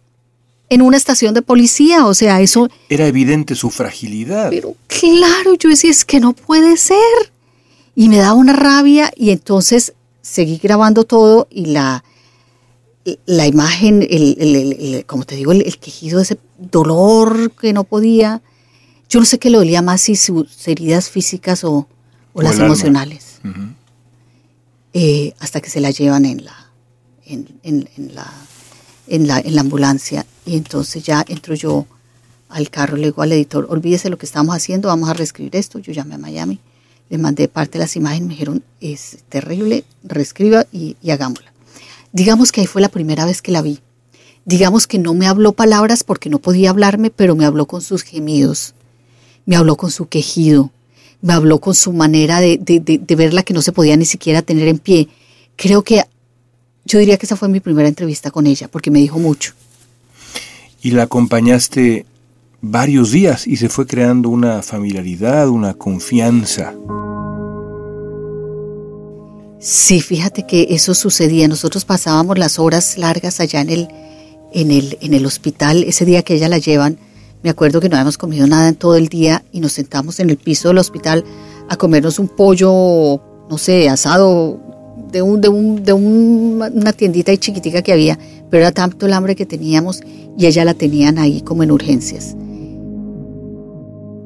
en 0.70 0.82
una 0.82 0.98
estación 0.98 1.34
de 1.34 1.42
policía? 1.42 2.06
O 2.06 2.14
sea, 2.14 2.42
eso... 2.42 2.70
Era 2.90 3.08
evidente 3.08 3.56
su 3.56 3.70
fragilidad. 3.70 4.50
Pero 4.50 4.76
claro, 4.88 5.56
yo 5.60 5.70
decía, 5.70 5.92
es 5.92 6.06
que 6.06 6.20
no 6.20 6.34
puede 6.34 6.78
ser. 6.78 7.32
Y 7.96 8.10
me 8.10 8.18
daba 8.18 8.34
una 8.34 8.54
rabia 8.54 9.12
y 9.16 9.30
entonces 9.30 9.94
seguí 10.22 10.58
grabando 10.58 11.04
todo 11.06 11.48
y 11.50 11.68
la 11.68 12.04
la 13.26 13.46
imagen, 13.46 14.06
el, 14.10 15.04
como 15.06 15.26
te 15.26 15.36
digo, 15.36 15.52
el, 15.52 15.78
quejido, 15.78 16.20
ese 16.20 16.40
dolor 16.58 17.52
que 17.52 17.72
no 17.72 17.84
podía. 17.84 18.42
Yo 19.10 19.20
no 19.20 19.26
sé 19.26 19.38
qué 19.38 19.50
le 19.50 19.58
dolía 19.58 19.82
más, 19.84 20.02
si 20.02 20.16
sus 20.16 20.68
heridas 20.68 21.10
físicas 21.10 21.64
o, 21.64 21.88
las 22.34 22.58
emocionales. 22.58 23.40
Eh, 24.94 25.34
hasta 25.40 25.62
que 25.62 25.70
se 25.70 25.82
la 25.82 25.92
llevan 25.92 26.26
en 26.26 26.46
la, 26.46 26.72
en, 27.26 27.48
la, 28.14 28.34
en, 29.08 29.28
la, 29.28 29.40
en 29.40 29.56
la 29.56 29.62
ambulancia. 29.62 30.26
Y 30.46 30.56
entonces 30.56 31.04
ya 31.04 31.26
entro 31.28 31.56
yo 31.56 31.86
al 32.50 32.70
carro, 32.70 32.98
le 32.98 33.08
digo 33.08 33.22
al 33.22 33.32
editor, 33.32 33.68
olvídese 33.70 34.10
lo 34.10 34.18
que 34.18 34.26
estamos 34.26 34.56
haciendo, 34.56 34.88
vamos 34.90 35.10
a 35.10 35.14
reescribir 35.14 35.56
esto. 35.56 35.80
Yo 35.80 35.92
llamé 35.92 36.16
a 36.16 36.20
Miami, 36.20 36.60
le 37.10 37.18
mandé 37.18 37.48
parte 37.48 37.74
de 37.74 37.80
las 37.80 37.96
imágenes, 37.96 38.28
me 38.28 38.34
dijeron, 38.34 38.64
es 38.82 39.18
terrible, 39.30 39.84
reescriba 40.04 40.66
y, 40.72 40.96
hagámosla. 41.10 41.52
Digamos 42.12 42.52
que 42.52 42.62
ahí 42.62 42.68
fue 42.68 42.82
la 42.82 42.90
primera 42.90 43.26
vez 43.26 43.42
que 43.42 43.52
la 43.52 43.62
vi. 43.62 43.80
Digamos 44.46 44.88
que 44.88 45.00
no 45.00 45.14
me 45.14 45.28
habló 45.28 45.54
palabras 45.54 46.04
porque 46.04 46.30
no 46.30 46.40
podía 46.40 46.70
hablarme, 46.70 47.10
pero 47.10 47.36
me 47.36 47.46
habló 47.46 47.66
con 47.66 47.82
sus 47.82 48.04
gemidos, 48.04 48.76
me 49.46 49.56
habló 49.56 49.76
con 49.76 49.90
su 49.90 50.08
quejido, 50.08 50.72
me 51.22 51.34
habló 51.34 51.60
con 51.60 51.74
su 51.74 51.92
manera 51.92 52.40
de, 52.40 52.58
de, 52.58 53.16
verla 53.16 53.42
que 53.42 53.56
no 53.56 53.64
se 53.64 53.72
podía 53.72 53.98
ni 53.98 54.06
siquiera 54.06 54.44
tener 54.44 54.68
en 54.68 54.78
pie. 54.78 55.10
Creo 55.56 55.84
que 55.84 56.04
yo 56.86 57.00
diría 57.00 57.18
que 57.18 57.26
esa 57.26 57.36
fue 57.36 57.50
mi 57.50 57.60
primera 57.60 57.90
entrevista 57.90 58.30
con 58.30 58.46
ella, 58.46 58.68
porque 58.68 58.92
me 58.92 59.00
dijo 59.00 59.18
mucho. 59.18 59.54
Y 60.86 60.92
la 60.92 61.02
acompañaste 61.02 62.06
varios 62.62 63.10
días 63.10 63.48
y 63.48 63.56
se 63.56 63.70
fue 63.70 63.88
creando 63.88 64.30
una 64.30 64.62
familiaridad, 64.62 65.50
una 65.50 65.74
confianza. 65.74 66.76
Sí, 69.60 70.00
fíjate 70.00 70.46
que 70.46 70.68
eso 70.70 70.94
sucedía. 70.94 71.48
Nosotros 71.48 71.86
pasábamos 71.86 72.38
las 72.38 72.60
horas 72.60 73.00
largas 73.00 73.40
allá 73.40 73.62
en 73.62 73.72
el, 73.72 73.88
en 74.54 74.70
el, 74.70 75.00
en 75.02 75.16
el 75.16 75.26
hospital. 75.26 75.84
Ese 75.86 76.06
día 76.06 76.22
que 76.22 76.36
ella 76.36 76.50
la 76.50 76.60
llevan, 76.60 77.00
me 77.42 77.50
acuerdo 77.50 77.82
que 77.82 77.90
no 77.90 77.96
habíamos 77.96 78.20
comido 78.20 78.46
nada 78.46 78.70
en 78.70 78.76
todo 78.76 78.96
el 78.96 79.08
día 79.08 79.44
y 79.52 79.62
nos 79.62 79.72
sentamos 79.72 80.20
en 80.20 80.30
el 80.30 80.38
piso 80.38 80.68
del 80.68 80.78
hospital 80.78 81.26
a 81.68 81.78
comernos 81.78 82.20
un 82.20 82.28
pollo, 82.28 83.24
no 83.50 83.58
sé, 83.58 83.90
asado 83.90 84.60
de, 85.16 85.22
un, 85.22 85.40
de, 85.40 85.48
un, 85.48 85.82
de 85.82 85.94
una 85.94 86.92
tiendita 86.92 87.32
y 87.32 87.38
chiquitica 87.38 87.82
que 87.82 87.94
había, 87.94 88.20
pero 88.50 88.64
era 88.64 88.74
tanto 88.74 89.06
el 89.06 89.14
hambre 89.14 89.34
que 89.34 89.46
teníamos 89.46 90.02
y 90.38 90.46
ella 90.46 90.66
la 90.66 90.74
tenían 90.74 91.18
ahí 91.18 91.42
como 91.42 91.64
en 91.64 91.72
urgencias. 91.72 92.36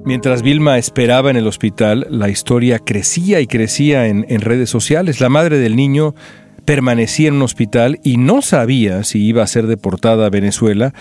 Mientras 0.04 0.42
Vilma 0.42 0.80
esperaba 0.80 1.30
en 1.30 1.38
el 1.38 1.46
hospital, 1.46 2.08
la 2.10 2.30
historia 2.30 2.80
crecía 2.80 3.40
y 3.40 3.46
crecía 3.46 4.08
en, 4.08 4.42
redes 4.42 4.72
sociales. 4.72 5.22
La 5.22 5.30
madre 5.30 5.60
del 5.60 5.76
niño 5.76 6.16
permanecía 6.66 7.28
en 7.28 7.36
un 7.36 7.44
hospital 7.44 8.00
y 8.04 8.18
no 8.18 8.42
sabía 8.42 9.04
si 9.04 9.24
iba 9.24 9.44
a 9.44 9.48
ser 9.48 9.68
deportada 9.68 10.26
a 10.26 10.32
Venezuela 10.32 10.96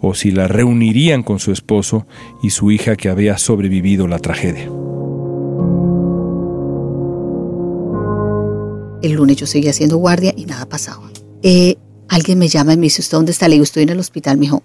o 0.00 0.14
si 0.14 0.30
la 0.30 0.48
reunirían 0.48 1.22
con 1.22 1.38
su 1.38 1.52
esposo 1.52 2.06
y 2.42 2.48
su 2.48 2.70
hija 2.70 2.96
que 2.96 3.10
había 3.10 3.36
sobrevivido 3.36 4.08
la 4.08 4.20
tragedia. 4.20 4.70
El 9.00 9.12
lunes 9.12 9.36
yo 9.36 9.46
seguía 9.46 9.70
haciendo 9.70 9.96
guardia 9.96 10.34
y 10.36 10.44
nada 10.44 10.68
pasaba. 10.68 11.10
Eh, 11.42 11.76
alguien 12.08 12.38
me 12.38 12.48
llama 12.48 12.72
y 12.72 12.76
me 12.76 12.84
dice, 12.84 13.00
¿usted 13.00 13.16
dónde 13.16 13.32
está? 13.32 13.46
Le 13.46 13.54
digo, 13.54 13.64
estoy 13.64 13.84
en 13.84 13.90
el 13.90 14.00
hospital. 14.00 14.36
Me 14.36 14.46
dijo, 14.46 14.64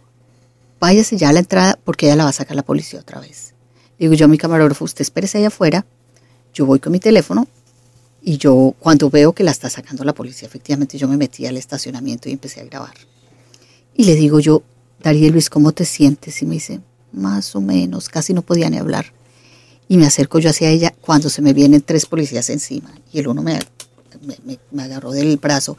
váyase 0.80 1.18
ya 1.18 1.30
a 1.30 1.34
la 1.34 1.40
entrada 1.40 1.78
porque 1.84 2.08
ella 2.08 2.16
la 2.16 2.24
va 2.24 2.32
a 2.32 2.34
sacar 2.34 2.56
la 2.56 2.64
policía 2.64 3.00
otra 3.00 3.20
vez. 3.20 3.54
Le 4.00 4.06
digo 4.06 4.16
yo 4.16 4.26
a 4.26 4.28
mi 4.28 4.40
camarógrafo, 4.40 4.86
usted 4.86 5.02
espérese 5.02 5.38
allá 5.38 5.48
afuera, 5.48 5.86
yo 6.54 6.66
voy 6.66 6.80
con 6.80 6.92
mi 6.92 7.00
teléfono 7.00 7.48
y 8.24 8.38
yo 8.38 8.74
cuando 8.80 9.10
veo 9.10 9.34
que 9.34 9.44
la 9.44 9.52
está 9.52 9.70
sacando 9.70 10.04
la 10.04 10.14
policía, 10.14 10.48
efectivamente 10.48 10.98
yo 10.98 11.08
me 11.08 11.18
metí 11.18 11.46
al 11.46 11.58
estacionamiento 11.58 12.28
y 12.28 12.32
empecé 12.32 12.62
a 12.62 12.66
grabar. 12.66 12.96
Y 13.94 14.06
le 14.06 14.16
digo 14.16 14.40
yo, 14.40 14.64
Dariel 15.02 15.34
Luis, 15.34 15.50
¿cómo 15.50 15.74
te 15.74 15.86
sientes? 15.86 16.42
Y 16.42 16.48
me 16.48 16.56
dice, 16.56 16.82
más 17.12 17.56
o 17.56 17.62
menos, 17.62 18.10
casi 18.10 18.34
no 18.34 18.42
podía 18.42 18.70
ni 18.70 18.78
hablar. 18.78 19.14
Y 19.88 19.98
me 19.98 20.08
acerco 20.08 20.40
yo 20.40 20.50
hacia 20.50 20.70
ella 20.70 20.94
cuando 21.02 21.30
se 21.30 21.44
me 21.44 21.54
vienen 21.54 21.82
tres 21.82 22.08
policías 22.08 22.50
encima 22.50 22.92
y 23.12 23.20
el 23.20 23.28
uno 23.28 23.44
me, 23.44 23.60
me, 24.24 24.84
agarró 24.84 25.12
del 25.12 25.38
brazo. 25.38 25.78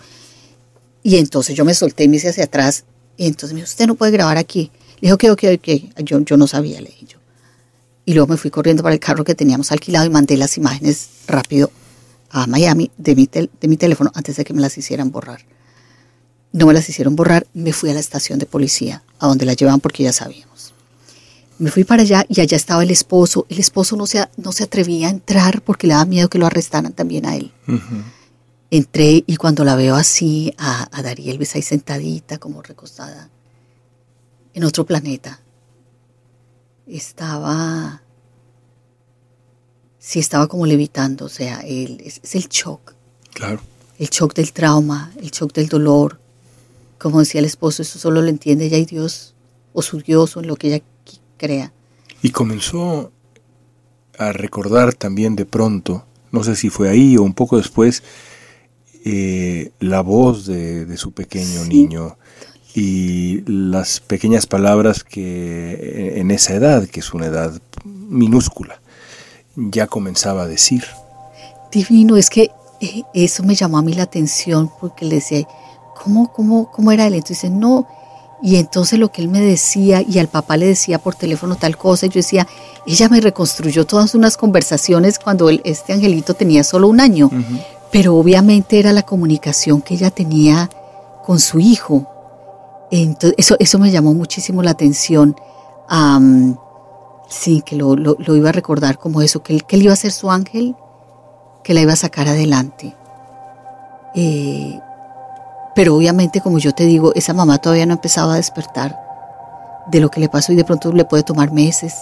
Y 1.03 1.17
entonces 1.17 1.55
yo 1.57 1.65
me 1.65 1.75
solté 1.75 2.05
y 2.05 2.09
me 2.09 2.17
hice 2.17 2.31
hacia 2.31 2.45
atrás. 2.45 2.85
Y 3.17 3.27
entonces 3.27 3.53
me 3.53 3.61
dijo, 3.61 3.69
usted 3.69 3.87
no 3.87 3.95
puede 3.95 4.13
grabar 4.13 4.39
aquí. 4.39 4.71
Le 5.01 5.13
dije, 5.13 5.13
ok, 5.13 5.25
ok, 5.33 5.45
ok. 5.59 6.03
Yo, 6.05 6.21
yo 6.21 6.37
no 6.37 6.47
sabía, 6.47 6.81
le 6.81 6.89
dije. 6.89 7.05
Y 8.07 8.13
luego 8.13 8.29
me 8.29 8.37
fui 8.37 8.51
corriendo 8.51 8.83
para 8.83 8.95
el 8.95 9.01
carro 9.01 9.25
que 9.25 9.35
teníamos 9.35 9.73
alquilado 9.73 10.07
y 10.07 10.11
mandé 10.11 10.37
las 10.37 10.59
imágenes 10.59 11.09
rápido 11.27 11.71
a 12.31 12.47
Miami 12.47 12.91
de 12.99 13.15
mi, 13.15 13.29
de 13.33 13.69
mi 13.69 13.77
teléfono 13.77 14.11
antes 14.15 14.37
de 14.37 14.45
que 14.45 14.53
me 14.53 14.61
las 14.61 14.77
hicieran 14.77 15.11
borrar. 15.11 15.41
No 16.53 16.67
me 16.67 16.75
las 16.75 16.89
hicieron 16.89 17.17
borrar, 17.17 17.47
me 17.55 17.73
fui 17.73 17.91
a 17.91 17.95
la 17.95 18.01
estación 18.01 18.39
de 18.39 18.47
policía, 18.47 19.03
a 19.19 19.27
donde 19.27 19.47
la 19.47 19.55
llevaban 19.55 19.81
porque 19.81 20.03
ya 20.03 20.13
sabíamos. 20.13 20.75
Me 21.59 21.71
fui 21.71 21.85
para 21.85 22.03
allá 22.03 22.27
y 22.29 22.41
allá 22.41 22.57
estaba 22.57 22.83
el 22.83 22.91
esposo. 22.91 23.47
El 23.49 23.59
esposo 23.59 23.97
no 23.97 24.07
se, 24.07 24.29
no 24.37 24.53
se 24.53 24.65
atrevía 24.65 25.09
a 25.09 25.11
entrar 25.11 25.63
porque 25.63 25.87
le 25.87 25.95
daba 25.95 26.05
miedo 26.05 26.29
que 26.29 26.39
lo 26.39 26.47
arrestaran 26.47 26.93
también 26.93 27.27
a 27.27 27.37
él. 27.37 27.53
Entré 28.71 29.23
y 29.27 29.37
cuando 29.37 29.65
la 29.65 29.77
veo 29.77 29.95
así, 29.95 30.55
a, 30.59 30.89
a 30.91 31.03
Dariel, 31.03 31.39
ves 31.39 31.55
ahí 31.55 31.63
sentadita, 31.63 32.39
como 32.39 32.63
recostada, 32.63 33.31
en 34.55 34.65
otro 34.65 34.85
planeta, 34.87 35.41
estaba, 36.87 38.03
sí 39.99 40.19
estaba 40.19 40.47
como 40.47 40.67
levitando, 40.67 41.27
o 41.27 41.29
sea, 41.29 41.61
el, 41.61 42.01
es, 42.01 42.21
el 42.35 42.49
shock. 42.49 42.95
Claro. 43.33 43.61
El 43.99 44.09
shock 44.09 44.35
del 44.35 44.53
trauma, 44.53 45.13
el 45.21 45.31
shock 45.31 45.53
del 45.53 45.69
dolor. 45.69 46.21
Como 46.99 47.21
decía 47.21 47.41
el 47.41 47.45
esposo, 47.45 47.83
eso 47.83 47.99
solo 47.99 48.23
lo 48.23 48.29
entiende 48.29 48.67
ella 48.67 48.79
y 48.79 48.87
Dios, 48.87 49.35
o 49.73 49.83
su 49.83 50.01
Dios, 50.01 50.37
o 50.37 50.41
en 50.41 50.47
lo 50.47 50.57
que 50.57 50.69
ella 50.69 50.85
crea. 51.37 51.73
Y 52.23 52.31
comenzó 52.31 53.13
a 54.19 54.33
recordar 54.33 54.95
también 54.95 55.37
de 55.37 55.45
pronto, 55.45 56.07
no 56.31 56.45
sé 56.45 56.57
si 56.57 56.71
fue 56.71 56.89
ahí 56.89 57.17
o 57.17 57.23
un 57.23 57.35
poco 57.35 57.57
después, 57.57 58.03
eh, 59.05 59.71
la 59.81 60.01
voz 60.01 60.47
de, 60.47 60.97
su 60.97 61.13
pequeño 61.13 61.65
niño 61.65 62.17
y 62.75 63.43
las 63.47 64.01
pequeñas 64.01 64.47
palabras 64.47 65.05
que 65.05 66.15
en 66.17 66.31
esa 66.31 66.55
edad, 66.55 66.87
que 66.89 67.01
es 67.01 67.13
una 67.13 67.27
edad 67.27 67.53
minúscula, 67.85 68.81
ya 69.57 69.87
comenzaba 69.87 70.45
a 70.45 70.47
decir. 70.49 70.85
Divino, 71.71 72.17
es 72.17 72.31
que 72.31 72.51
eh, 72.81 73.03
eso 73.13 73.43
me 73.43 73.55
llamó 73.55 73.79
a 73.79 73.83
mí 73.83 73.93
la 73.93 74.05
atención 74.05 74.71
porque 74.81 75.05
le 75.05 75.17
decía, 75.17 75.47
¿cómo, 76.03 76.33
cómo, 76.33 76.71
cómo 76.71 76.93
era 76.93 77.07
él? 77.07 77.15
Entonces, 77.15 77.51
no. 77.51 77.87
Y 78.43 78.57
entonces 78.57 78.99
lo 78.99 79.11
que 79.11 79.23
él 79.23 79.29
me 79.29 79.41
decía 79.41 80.03
y 80.07 80.19
al 80.19 80.29
papá 80.29 80.57
le 80.57 80.67
decía 80.67 80.99
por 80.99 81.15
teléfono 81.15 81.57
tal 81.57 81.79
cosa, 81.79 82.07
yo 82.07 82.15
decía, 82.15 82.47
ella 82.87 83.09
me 83.09 83.21
reconstruyó 83.21 83.87
todas 83.87 84.15
unas 84.15 84.37
conversaciones 84.37 85.19
cuando 85.19 85.49
este 85.49 85.95
angelito 85.95 86.35
tenía 86.35 86.63
solo 86.63 86.89
un 86.89 87.01
año, 87.01 87.31
pero 87.95 88.17
obviamente 88.17 88.79
era 88.79 88.93
la 88.93 89.05
comunicación 89.05 89.81
que 89.81 89.95
ella 89.95 90.11
tenía 90.11 90.69
con 91.25 91.39
su 91.39 91.61
hijo 91.61 92.09
entonces, 92.91 93.35
eso, 93.39 93.57
eso 93.59 93.79
me 93.79 93.91
llamó 93.91 94.15
muchísimo 94.15 94.63
la 94.63 94.71
atención. 94.71 95.37
sí, 97.29 97.63
que 97.63 97.77
lo, 97.77 97.97
iba 98.37 98.49
a 98.49 98.53
recordar 98.53 98.99
como 98.99 99.21
eso, 99.23 99.43
que 99.43 99.55
él, 99.55 99.65
que 99.65 99.77
iba 99.77 99.93
a 99.93 99.97
ser 99.97 100.13
su 100.13 100.31
ángel, 100.31 100.77
que 101.63 101.75
la 101.75 101.81
iba 101.81 101.93
a 101.93 101.97
sacar 101.97 102.29
adelante. 102.29 102.95
Eh, 104.15 104.79
pero 105.75 105.97
obviamente, 105.97 106.41
como 106.41 106.59
yo 106.59 106.73
te 106.73 106.85
digo, 106.85 107.13
esa 107.15 107.33
mamá 107.33 107.59
todavía 107.59 107.87
no 107.87 107.95
empezaba 107.95 108.35
a 108.35 108.37
despertar 108.37 109.01
de 109.89 109.99
lo 109.99 110.09
que 110.09 110.21
le 110.21 110.29
pasó 110.29 110.53
y 110.53 110.57
de 110.57 110.65
pronto 110.65 110.93
le 110.93 111.05
puede 111.05 111.25
tomar 111.25 111.51
meses 111.51 111.95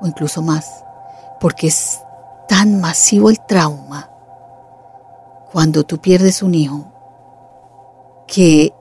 o 0.00 0.06
incluso 0.06 0.42
más, 0.42 0.84
porque 1.38 1.68
es 1.68 2.00
tan 2.48 2.80
masivo 2.80 3.30
el 3.30 3.40
trauma 3.40 4.11
cuando 5.52 5.84
tú 5.84 6.00
pierdes 6.00 6.42
un 6.42 6.54
hijo 6.54 6.90
que 8.26 8.72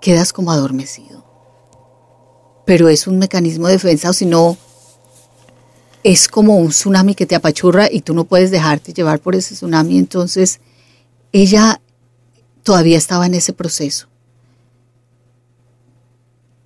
quedas 0.00 0.32
como 0.32 0.52
adormecido. 0.52 1.24
Pero 2.64 2.88
es 2.88 3.06
un 3.06 3.18
mecanismo 3.18 3.66
de 3.66 3.74
defensa 3.74 4.10
o 4.10 4.12
si 4.12 4.24
no, 4.24 4.56
es 6.04 6.28
como 6.28 6.58
un 6.58 6.68
tsunami 6.68 7.14
que 7.14 7.26
te 7.26 7.34
apachurra 7.34 7.90
y 7.90 8.02
tú 8.02 8.14
no 8.14 8.24
puedes 8.24 8.50
dejarte 8.50 8.92
llevar 8.92 9.18
por 9.18 9.34
ese 9.34 9.54
tsunami. 9.54 9.98
Entonces, 9.98 10.60
ella 11.32 11.80
todavía 12.62 12.96
estaba 12.96 13.26
en 13.26 13.34
ese 13.34 13.52
proceso. 13.52 14.06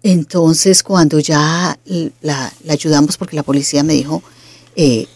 Entonces, 0.03 0.83
cuando 0.83 1.19
ya 1.19 1.79
la, 2.21 2.53
ayudamos, 2.69 3.17
porque 3.17 3.37
la 3.37 3.43
policía 3.43 3.83
me 3.83 3.95
dijo, 3.95 4.23
eh, 4.77 5.07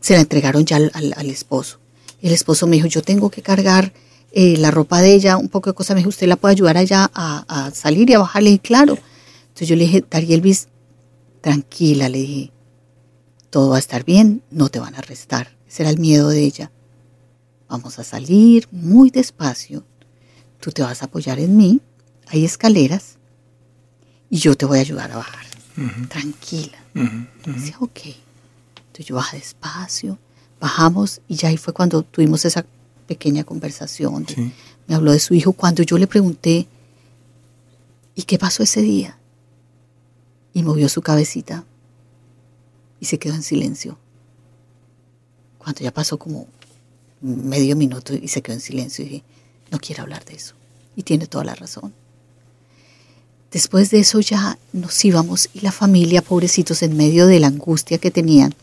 se 0.00 0.14
la 0.14 0.20
entregaron 0.20 0.64
ya 0.64 0.76
al, 0.76 0.90
al, 0.94 1.30
esposo. 1.30 1.79
El 2.22 2.32
esposo 2.32 2.66
me 2.66 2.76
dijo, 2.76 2.86
yo 2.86 3.02
tengo 3.02 3.30
que 3.30 3.42
cargar 3.42 3.92
eh, 4.32 4.56
la 4.58 4.70
ropa 4.70 5.00
de 5.00 5.14
ella, 5.14 5.36
un 5.36 5.48
poco 5.48 5.70
de 5.70 5.74
cosas. 5.74 5.94
Me 5.94 6.00
dijo, 6.00 6.10
¿usted 6.10 6.26
la 6.26 6.36
puede 6.36 6.52
ayudar 6.52 6.76
allá 6.76 7.10
a, 7.14 7.70
salir 7.74 8.10
y 8.10 8.14
a 8.14 8.18
bajarle? 8.18 8.50
Y 8.50 8.58
claro. 8.58 8.98
Entonces 9.48 9.68
yo 9.68 9.76
le 9.76 9.84
dije, 9.84 10.04
Darielvis, 10.08 10.68
tranquila, 11.40 12.08
le 12.08 12.18
dije, 12.18 12.52
todo 13.50 13.70
va 13.70 13.76
a 13.76 13.80
estar 13.80 14.04
bien, 14.04 14.42
no 14.50 14.68
te 14.68 14.78
van 14.78 14.94
a 14.94 14.98
arrestar. 14.98 15.56
Ese 15.68 15.82
era 15.82 15.90
el 15.90 15.98
miedo 15.98 16.28
de 16.28 16.40
ella. 16.40 16.70
Vamos 17.68 17.98
a 17.98 18.04
salir 18.04 18.68
muy 18.70 19.10
despacio. 19.10 19.84
Tú 20.60 20.72
te 20.72 20.82
vas 20.82 21.02
a 21.02 21.06
apoyar 21.06 21.38
en 21.38 21.56
mí. 21.56 21.80
Hay 22.26 22.44
escaleras 22.44 23.16
y 24.28 24.38
yo 24.38 24.56
te 24.56 24.66
voy 24.66 24.78
a 24.78 24.82
ayudar 24.82 25.12
a 25.12 25.16
bajar. 25.16 25.46
Tranquila. 26.08 26.78
Dice, 27.46 27.74
ok. 27.80 28.00
Entonces 28.76 29.06
yo 29.06 29.16
bajé 29.16 29.38
despacio, 29.38 30.18
bajamos 30.60 31.20
y 31.26 31.36
ya 31.36 31.48
ahí 31.48 31.56
fue 31.56 31.72
cuando 31.72 32.02
tuvimos 32.02 32.44
esa 32.44 32.64
pequeña 33.06 33.44
conversación. 33.44 34.26
Me 34.86 34.94
habló 34.94 35.12
de 35.12 35.18
su 35.18 35.34
hijo 35.34 35.52
cuando 35.52 35.82
yo 35.82 35.98
le 35.98 36.06
pregunté, 36.06 36.68
¿y 38.14 38.22
qué 38.22 38.38
pasó 38.38 38.62
ese 38.62 38.82
día? 38.82 39.18
Y 40.52 40.62
movió 40.62 40.88
su 40.88 41.00
cabecita 41.00 41.64
y 43.00 43.06
se 43.06 43.18
quedó 43.18 43.34
en 43.34 43.42
silencio. 43.42 43.98
Cuando 45.58 45.80
ya 45.80 45.92
pasó 45.92 46.18
como 46.18 46.46
medio 47.20 47.76
minuto 47.76 48.14
y 48.14 48.28
se 48.28 48.42
quedó 48.42 48.54
en 48.54 48.60
silencio, 48.60 49.04
y 49.04 49.08
dije, 49.08 49.24
no 49.70 49.78
quiere 49.78 50.02
hablar 50.02 50.24
de 50.24 50.34
eso. 50.34 50.54
Y 50.96 51.02
tiene 51.02 51.26
toda 51.26 51.44
la 51.44 51.54
razón. 51.54 51.92
Después 53.50 53.90
de 53.90 54.00
eso 54.00 54.20
ya 54.20 54.58
nos 54.72 55.04
íbamos 55.04 55.50
y 55.52 55.60
la 55.60 55.72
familia, 55.72 56.22
pobrecitos, 56.22 56.82
en 56.82 56.96
medio 56.96 57.26
de 57.26 57.40
la 57.40 57.48
angustia 57.48 57.98
que 57.98 58.10
tenían, 58.10 58.54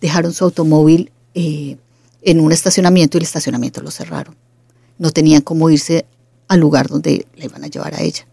dejaron 0.00 0.32
su 0.32 0.44
automóvil 0.44 1.10
eh, 1.36 1.76
en 2.22 2.40
un 2.40 2.50
estacionamiento 2.50 3.16
y 3.16 3.20
el 3.20 3.24
estacionamiento 3.24 3.82
lo 3.82 3.90
cerraron. 3.90 4.34
No 4.98 5.10
tenían 5.10 5.42
cómo 5.42 5.68
irse 5.68 6.06
al 6.48 6.60
lugar 6.60 6.88
donde 6.88 7.26
la 7.36 7.44
iban 7.44 7.62
a 7.62 7.66
llevar 7.66 7.94
a 7.94 8.00
ella. 8.00 8.26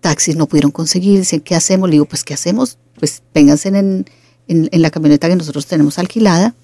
Taxis 0.00 0.34
no 0.34 0.46
pudieron 0.46 0.72
conseguir, 0.72 1.20
dicen, 1.20 1.40
¿qué 1.40 1.54
hacemos? 1.54 1.88
Le 1.88 1.94
digo, 1.94 2.04
pues, 2.04 2.24
¿qué 2.24 2.34
hacemos? 2.34 2.78
Pues 2.98 3.22
vénganse 3.32 3.68
en, 3.68 4.06
en, 4.48 4.82
la 4.82 4.90
camioneta 4.90 5.28
que 5.28 5.36
nosotros 5.36 5.66
tenemos 5.66 6.00
alquilada. 6.00 6.54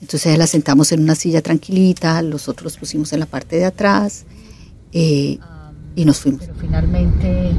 Entonces 0.00 0.36
la 0.38 0.46
sentamos 0.46 0.90
en 0.92 1.02
una 1.02 1.14
silla 1.14 1.42
tranquilita, 1.42 2.22
los 2.22 2.48
otros 2.48 2.78
pusimos 2.78 3.12
en 3.12 3.20
la 3.20 3.26
parte 3.26 3.56
de 3.56 3.66
atrás 3.66 4.24
eh, 4.92 5.38
y 5.94 6.04
nos 6.06 6.20
fuimos. 6.20 6.40
Pero 6.40 6.54
finalmente 6.58 7.52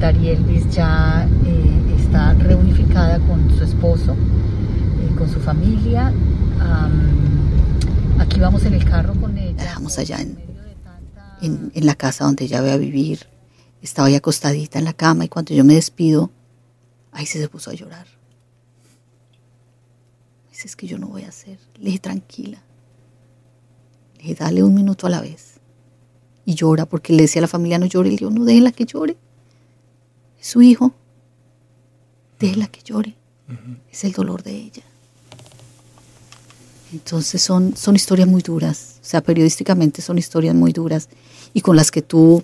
Darielvis 0.00 0.70
ya 0.70 1.28
eh, 1.44 2.02
está 2.02 2.32
reunificada 2.32 3.18
con 3.20 3.54
su 3.56 3.62
esposo, 3.62 4.12
eh, 4.12 5.14
con 5.18 5.30
su 5.30 5.38
familia 5.40 6.12
aquí 8.20 8.40
vamos 8.40 8.64
en 8.64 8.74
el 8.74 8.84
carro 8.84 9.14
con 9.20 9.36
ella. 9.36 9.56
La 9.56 9.62
dejamos 9.64 9.98
allá 9.98 10.20
en, 10.20 10.38
en, 11.40 11.86
la 11.86 11.94
casa 11.94 12.24
donde 12.24 12.44
ella 12.44 12.62
iba 12.62 12.72
a 12.72 12.76
vivir. 12.76 13.26
Estaba 13.82 14.08
ahí 14.08 14.14
acostadita 14.14 14.78
en 14.78 14.84
la 14.84 14.92
cama 14.92 15.24
y 15.24 15.28
cuando 15.28 15.54
yo 15.54 15.64
me 15.64 15.74
despido, 15.74 16.30
ahí 17.12 17.26
se, 17.26 17.40
se 17.40 17.48
puso 17.48 17.70
a 17.70 17.74
llorar. 17.74 18.06
Dice, 20.50 20.68
es 20.68 20.76
que 20.76 20.86
yo 20.86 20.98
no 20.98 21.08
voy 21.08 21.22
a 21.22 21.28
hacer. 21.28 21.58
Le 21.78 21.86
dije, 21.86 21.98
tranquila. 21.98 22.62
Le 24.16 24.22
dije, 24.22 24.34
dale 24.34 24.62
un 24.62 24.74
minuto 24.74 25.06
a 25.06 25.10
la 25.10 25.20
vez. 25.20 25.60
Y 26.44 26.54
llora 26.54 26.86
porque 26.86 27.12
le 27.12 27.22
decía 27.22 27.40
a 27.40 27.42
la 27.42 27.48
familia, 27.48 27.78
no 27.78 27.86
llore. 27.86 28.10
Le 28.10 28.16
digo, 28.16 28.30
no, 28.30 28.44
déjela 28.44 28.72
que 28.72 28.86
llore. 28.86 29.16
Es 30.40 30.48
su 30.48 30.62
hijo. 30.62 30.94
Déjela 32.38 32.68
que 32.68 32.82
llore. 32.82 33.16
Es 33.90 34.04
el 34.04 34.12
dolor 34.12 34.42
de 34.42 34.52
ella. 34.52 34.82
Entonces 36.92 37.42
son, 37.42 37.76
son 37.76 37.96
historias 37.96 38.28
muy 38.28 38.42
duras, 38.42 38.96
o 39.02 39.04
sea, 39.04 39.20
periodísticamente 39.20 40.02
son 40.02 40.18
historias 40.18 40.54
muy 40.54 40.72
duras 40.72 41.08
y 41.52 41.60
con 41.60 41.76
las 41.76 41.90
que 41.90 42.02
tú 42.02 42.42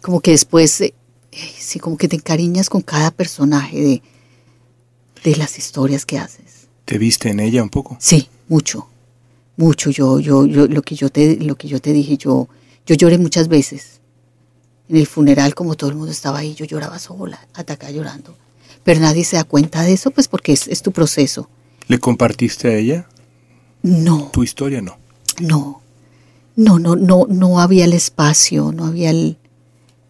como 0.00 0.20
que 0.20 0.30
después, 0.30 0.80
eh, 0.80 0.94
sí, 1.30 1.78
como 1.78 1.96
que 1.96 2.08
te 2.08 2.16
encariñas 2.16 2.70
con 2.70 2.82
cada 2.82 3.10
personaje 3.10 3.80
de, 3.80 4.02
de 5.24 5.36
las 5.36 5.58
historias 5.58 6.06
que 6.06 6.18
haces. 6.18 6.68
¿Te 6.84 6.98
viste 6.98 7.28
en 7.30 7.40
ella 7.40 7.62
un 7.62 7.68
poco? 7.68 7.96
Sí, 8.00 8.28
mucho, 8.48 8.88
mucho. 9.56 9.90
Yo, 9.90 10.20
yo, 10.20 10.46
yo, 10.46 10.66
lo 10.66 10.82
que 10.82 10.94
yo 10.94 11.10
te, 11.10 11.36
lo 11.36 11.56
que 11.56 11.68
yo 11.68 11.80
te 11.80 11.92
dije, 11.92 12.16
yo, 12.16 12.48
yo 12.86 12.94
lloré 12.94 13.18
muchas 13.18 13.48
veces. 13.48 14.00
En 14.88 14.96
el 14.96 15.06
funeral, 15.06 15.54
como 15.54 15.74
todo 15.74 15.90
el 15.90 15.96
mundo 15.96 16.12
estaba 16.12 16.38
ahí, 16.38 16.54
yo 16.54 16.64
lloraba 16.64 16.98
sola, 16.98 17.46
acá 17.52 17.90
llorando. 17.90 18.34
Pero 18.84 19.00
nadie 19.00 19.24
se 19.24 19.36
da 19.36 19.44
cuenta 19.44 19.82
de 19.82 19.92
eso, 19.92 20.10
pues 20.10 20.28
porque 20.28 20.52
es, 20.52 20.66
es 20.68 20.80
tu 20.80 20.92
proceso. 20.92 21.50
¿Le 21.88 21.98
compartiste 21.98 22.68
a 22.68 22.76
ella? 22.76 23.08
No. 23.82 24.30
¿Tu 24.32 24.42
historia 24.42 24.80
no? 24.80 24.98
No. 25.40 25.82
No, 26.56 26.78
no, 26.78 26.96
no, 26.96 27.26
no 27.28 27.60
había 27.60 27.84
el 27.84 27.92
espacio, 27.92 28.72
no 28.72 28.86
había 28.86 29.10
el. 29.10 29.38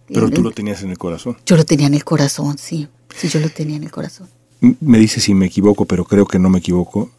Pero 0.07 0.31
tú 0.31 0.42
lo 0.42 0.50
tenías 0.50 0.83
en 0.83 0.90
el 0.90 0.96
corazón. 0.96 1.37
Yo 1.44 1.57
lo 1.57 1.64
tenía 1.64 1.87
en 1.87 1.94
el 1.94 2.04
corazón, 2.04 2.57
sí. 2.57 2.88
Sí, 3.14 3.28
yo 3.28 3.40
lo 3.40 3.50
tenía 3.50 3.76
en 3.76 3.85
el 3.85 3.90
corazón. 3.90 4.28
Me 4.61 4.98
dice 4.98 5.20
si 5.20 5.35
me 5.35 5.46
equivoco, 5.46 5.85
pero 5.85 6.04
creo 6.04 6.26
que 6.26 6.38
no 6.38 6.48
me 6.48 6.61
equivoco. 6.61 7.11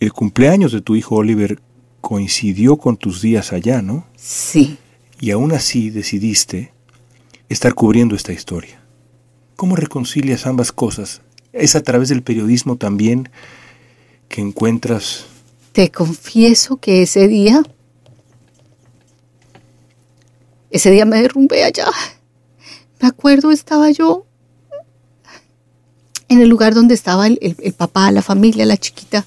El 0.00 0.12
cumpleaños 0.12 0.72
de 0.72 0.80
tu 0.80 0.96
hijo 0.96 1.16
Oliver 1.16 1.60
coincidió 2.00 2.76
con 2.76 2.96
tus 2.96 3.20
días 3.20 3.52
allá, 3.52 3.82
¿no? 3.82 4.06
Sí. 4.16 4.78
Y 5.20 5.30
aún 5.30 5.52
así 5.52 5.90
decidiste 5.90 6.72
estar 7.48 7.74
cubriendo 7.74 8.16
esta 8.16 8.32
historia. 8.32 8.80
¿Cómo 9.56 9.76
reconcilias 9.76 10.46
ambas 10.46 10.72
cosas? 10.72 11.20
¿Es 11.52 11.76
a 11.76 11.82
través 11.82 12.08
del 12.08 12.22
periodismo 12.22 12.76
también 12.76 13.28
que 14.28 14.40
encuentras... 14.40 15.26
Te 15.74 15.90
confieso 15.90 16.76
que 16.76 17.02
ese 17.02 17.26
día... 17.26 17.60
Ese 20.70 20.92
día 20.92 21.04
me 21.04 21.20
derrumbé 21.20 21.64
allá. 21.64 21.88
Me 23.00 23.08
acuerdo, 23.08 23.50
estaba 23.50 23.90
yo 23.90 24.24
en 26.28 26.40
el 26.40 26.48
lugar 26.48 26.74
donde 26.74 26.94
estaba 26.94 27.26
el, 27.26 27.74
papá, 27.76 28.12
la 28.12 28.22
familia, 28.22 28.64
la 28.64 28.76
chiquita. 28.76 29.26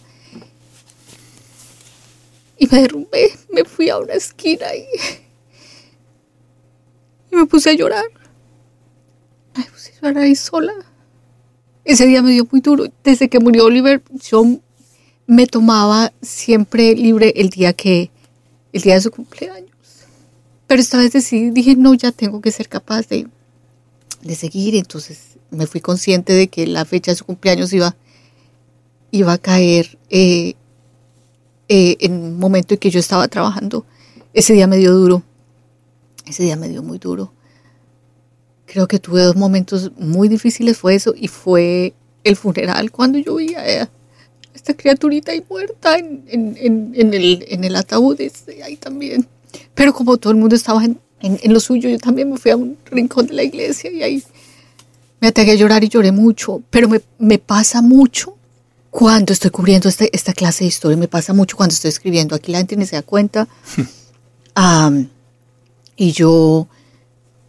Y 2.58 2.68
me 2.68 2.82
derrumbé, 2.82 3.38
me 3.52 3.66
fui 3.66 3.90
a 3.90 3.98
una 3.98 4.14
esquina 4.14 4.68
y, 4.74 4.86
y 7.30 7.36
me 7.36 7.46
puse 7.46 7.72
a 7.72 7.74
llorar. 7.74 8.06
Me 9.54 9.66
puse 9.66 9.92
a 9.92 9.96
llorar 9.96 10.24
ahí 10.24 10.36
sola. 10.36 10.74
Ese 11.84 12.06
día 12.06 12.22
me 12.22 12.32
dio 12.32 12.48
muy 12.50 12.62
duro. 12.62 12.86
Desde 13.04 13.28
que 13.28 13.42
murió 13.42 13.66
Oliver, 13.66 14.02
yo 14.30 14.46
me 15.28 15.46
tomaba 15.46 16.14
siempre 16.22 16.96
libre 16.96 17.34
el 17.36 17.50
día 17.50 17.74
que, 17.74 18.10
el 18.72 18.82
día 18.82 18.96
de 18.96 19.02
su 19.02 19.12
cumpleaños. 19.12 19.70
Pero 20.66 20.82
esta 20.82 20.98
vez 20.98 21.12
decidí, 21.12 21.52
dije, 21.52 21.76
no, 21.76 21.94
ya 21.94 22.12
tengo 22.12 22.42
que 22.42 22.52
ser 22.52 22.70
capaz 22.70 23.08
de, 23.10 23.28
de 24.22 24.36
seguir. 24.36 24.76
Entonces 24.76 25.38
me 25.52 25.68
fui 25.68 25.82
consciente 25.82 26.34
de 26.34 26.48
que 26.48 26.66
la 26.66 26.86
fecha 26.86 27.12
de 27.12 27.18
su 27.18 27.26
cumpleaños 27.26 27.72
iba, 27.74 27.96
iba 29.12 29.34
a 29.34 29.38
caer 29.38 29.98
eh, 30.10 30.56
eh, 31.68 31.98
en 32.00 32.14
un 32.14 32.40
momento 32.40 32.74
en 32.74 32.80
que 32.80 32.90
yo 32.90 33.00
estaba 33.00 33.28
trabajando. 33.28 33.86
Ese 34.34 34.54
día 34.54 34.68
me 34.68 34.78
dio 34.78 34.94
duro. 34.94 35.24
Ese 36.26 36.44
día 36.44 36.56
me 36.56 36.70
dio 36.70 36.84
muy 36.84 37.00
duro. 37.00 37.34
Creo 38.66 38.88
que 38.88 39.00
tuve 39.00 39.24
dos 39.24 39.36
momentos 39.36 39.92
muy 39.98 40.28
difíciles, 40.28 40.78
fue 40.78 40.96
eso 40.96 41.14
y 41.16 41.30
fue 41.30 41.94
el 42.26 42.36
funeral 42.36 42.92
cuando 42.92 43.18
yo 43.18 43.36
vi 43.36 43.56
a 43.56 43.90
esta 44.68 44.74
criaturita 44.76 45.32
ahí 45.32 45.44
muerta 45.50 45.98
en, 45.98 46.24
en, 46.28 46.92
en, 46.94 47.14
el, 47.14 47.46
en 47.48 47.64
el 47.64 47.76
ataúd, 47.76 48.20
este, 48.20 48.64
ahí 48.64 48.76
también. 48.76 49.26
Pero 49.74 49.94
como 49.94 50.18
todo 50.18 50.32
el 50.32 50.38
mundo 50.38 50.56
estaba 50.56 50.84
en, 50.84 51.00
en, 51.22 51.54
lo 51.54 51.62
suyo, 51.62 51.90
yo 51.90 51.98
también 51.98 52.30
me 52.30 52.38
fui 52.38 52.52
a 52.52 52.58
un 52.58 52.78
rincón 52.92 53.28
de 53.28 53.34
la 53.34 53.44
iglesia 53.44 53.90
y 53.90 54.04
ahí 54.04 54.24
me 55.22 55.30
ataqué 55.30 55.52
a 55.52 55.56
llorar 55.56 55.86
y 55.86 55.90
lloré 55.90 56.12
mucho. 56.12 56.62
Pero 56.70 56.90
me, 56.90 57.02
me 57.18 57.38
pasa 57.40 57.82
mucho 57.82 58.36
cuando 58.90 59.32
estoy 59.32 59.52
cubriendo 59.52 59.88
esta, 59.88 60.06
esta 60.12 60.34
clase 60.34 60.66
de 60.66 60.68
historia, 60.68 60.98
me 60.98 61.08
pasa 61.08 61.34
mucho 61.34 61.56
cuando 61.56 61.74
estoy 61.74 61.90
escribiendo. 61.90 62.36
Aquí 62.36 62.52
la 62.52 62.58
gente 62.58 62.76
ni 62.76 62.86
se 62.86 62.98
da 62.98 63.04
cuenta. 63.04 63.48
um, 64.58 65.08
y 65.96 66.12
yo, 66.12 66.68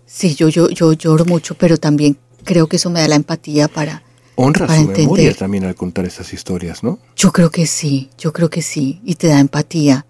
sí, 0.07 0.37
yo, 0.37 0.49
yo, 0.49 0.71
yo 0.71 0.93
lloro 0.93 1.25
mucho, 1.25 1.57
pero 1.57 1.79
también 1.79 2.17
creo 2.45 2.69
que 2.69 2.77
eso 2.77 2.91
me 2.91 3.01
da 3.01 3.09
la 3.09 3.17
empatía 3.17 3.67
para... 3.67 4.05
Honra 4.40 4.68
su 4.68 4.74
entender. 4.74 5.01
memoria 5.01 5.35
también 5.35 5.64
al 5.64 5.74
contar 5.74 6.05
estas 6.05 6.33
historias, 6.33 6.85
¿no? 6.85 7.01
Yo 7.16 7.33
creo 7.33 7.51
que 7.51 7.66
sí, 7.66 8.09
yo 8.16 8.33
creo 8.33 8.48
que 8.48 8.62
sí. 8.62 9.01
Y 9.05 9.16
te 9.16 9.27
da 9.27 9.40
empatía. 9.40 10.07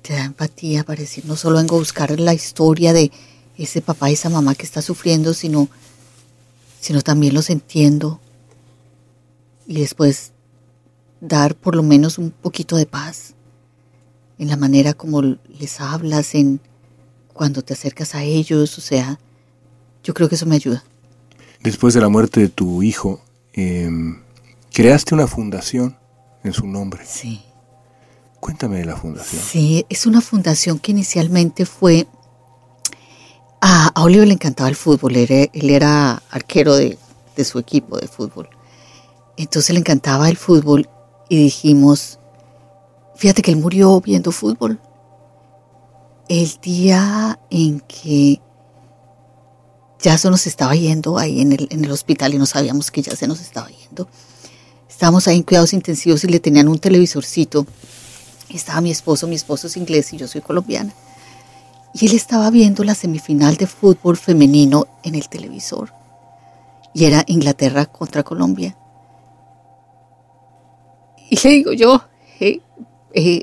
Te 0.00 0.12
da 0.12 0.24
empatía 0.24 0.84
para 0.84 1.00
decir, 1.00 1.24
no 1.26 1.34
solo 1.34 1.56
vengo 1.56 1.74
a 1.74 1.80
buscar 1.80 2.20
la 2.20 2.34
historia 2.34 2.92
de 2.92 3.10
ese 3.58 3.82
papá 3.82 4.10
y 4.10 4.12
esa 4.12 4.28
mamá 4.28 4.54
que 4.54 4.62
está 4.62 4.80
sufriendo, 4.80 5.34
sino, 5.34 5.68
sino 6.80 7.02
también 7.02 7.34
los 7.34 7.50
entiendo. 7.50 8.20
Y 9.66 9.80
después 9.80 10.30
dar 11.20 11.56
por 11.56 11.74
lo 11.74 11.82
menos 11.82 12.18
un 12.18 12.30
poquito 12.30 12.76
de 12.76 12.86
paz 12.86 13.34
en 14.38 14.50
la 14.50 14.56
manera 14.56 14.94
como 14.94 15.20
les 15.20 15.80
hablas, 15.80 16.36
en 16.36 16.60
cuando 17.32 17.62
te 17.62 17.74
acercas 17.74 18.14
a 18.14 18.22
ellos, 18.22 18.78
o 18.78 18.80
sea, 18.80 19.18
yo 20.04 20.14
creo 20.14 20.28
que 20.28 20.36
eso 20.36 20.46
me 20.46 20.54
ayuda. 20.54 20.84
Después 21.60 21.94
de 21.94 22.00
la 22.00 22.08
muerte 22.08 22.40
de 22.40 22.48
tu 22.48 22.84
hijo, 22.84 23.20
eh, 23.52 23.90
creaste 24.72 25.14
una 25.14 25.26
fundación 25.26 25.96
en 26.44 26.52
su 26.52 26.66
nombre. 26.66 27.04
Sí. 27.06 27.42
Cuéntame 28.40 28.78
de 28.78 28.86
la 28.86 28.96
fundación. 28.96 29.40
Sí, 29.40 29.86
es 29.88 30.04
una 30.06 30.20
fundación 30.20 30.78
que 30.78 30.90
inicialmente 30.90 31.64
fue... 31.64 32.06
A, 33.60 33.92
a 33.94 34.02
Oliver 34.02 34.26
le 34.26 34.34
encantaba 34.34 34.68
el 34.68 34.74
fútbol, 34.74 35.14
él 35.14 35.30
era, 35.30 35.50
él 35.52 35.70
era 35.70 36.20
arquero 36.30 36.74
de, 36.74 36.98
de 37.36 37.44
su 37.44 37.60
equipo 37.60 37.96
de 37.96 38.08
fútbol. 38.08 38.50
Entonces 39.36 39.72
le 39.72 39.78
encantaba 39.78 40.28
el 40.28 40.36
fútbol 40.36 40.90
y 41.28 41.44
dijimos, 41.44 42.18
fíjate 43.14 43.40
que 43.40 43.52
él 43.52 43.58
murió 43.58 44.00
viendo 44.00 44.32
fútbol. 44.32 44.80
El 46.28 46.50
día 46.60 47.38
en 47.50 47.78
que 47.80 48.41
ya 50.02 50.18
se 50.18 50.28
nos 50.28 50.46
estaba 50.46 50.74
yendo 50.74 51.16
ahí 51.16 51.40
en 51.40 51.52
el, 51.52 51.68
en 51.70 51.84
el 51.84 51.90
hospital 51.92 52.34
y 52.34 52.38
no 52.38 52.46
sabíamos 52.46 52.90
que 52.90 53.02
ya 53.02 53.14
se 53.14 53.28
nos 53.28 53.40
estaba 53.40 53.68
yendo. 53.68 54.08
Estábamos 54.88 55.28
ahí 55.28 55.36
en 55.36 55.42
cuidados 55.44 55.72
intensivos 55.72 56.24
y 56.24 56.28
le 56.28 56.40
tenían 56.40 56.68
un 56.68 56.78
televisorcito. 56.78 57.66
Estaba 58.50 58.80
mi 58.80 58.90
esposo, 58.90 59.26
mi 59.26 59.36
esposo 59.36 59.68
es 59.68 59.76
inglés 59.76 60.12
y 60.12 60.16
yo 60.16 60.26
soy 60.26 60.40
colombiana. 60.40 60.92
Y 61.94 62.06
él 62.06 62.14
estaba 62.14 62.50
viendo 62.50 62.84
la 62.84 62.94
semifinal 62.94 63.56
de 63.56 63.66
fútbol 63.66 64.16
femenino 64.16 64.86
en 65.04 65.14
el 65.14 65.28
televisor. 65.28 65.92
Y 66.94 67.04
era 67.04 67.24
Inglaterra 67.26 67.86
contra 67.86 68.22
Colombia. 68.22 68.76
Y 71.30 71.36
le 71.42 71.50
digo 71.50 71.72
yo, 71.72 72.02
hey, 72.38 72.60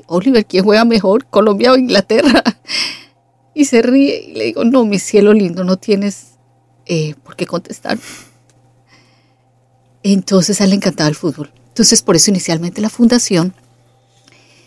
Oliver, 0.06 0.44
¿quién 0.46 0.64
juega 0.64 0.84
mejor, 0.84 1.26
Colombia 1.26 1.72
o 1.72 1.76
Inglaterra? 1.76 2.44
Y 3.52 3.64
se 3.64 3.82
ríe 3.82 4.28
y 4.28 4.32
le 4.34 4.44
digo, 4.44 4.64
no, 4.64 4.84
mi 4.84 5.00
cielo 5.00 5.32
lindo, 5.32 5.64
no 5.64 5.76
tienes 5.76 6.29
eh, 6.92 7.14
por 7.22 7.36
qué 7.36 7.46
contestar. 7.46 8.00
Entonces 10.02 10.60
a 10.60 10.64
él 10.64 10.70
le 10.70 10.76
encantaba 10.76 11.08
el 11.08 11.14
fútbol. 11.14 11.52
Entonces 11.68 12.02
por 12.02 12.16
eso 12.16 12.32
inicialmente 12.32 12.80
la 12.80 12.90
fundación 12.90 13.54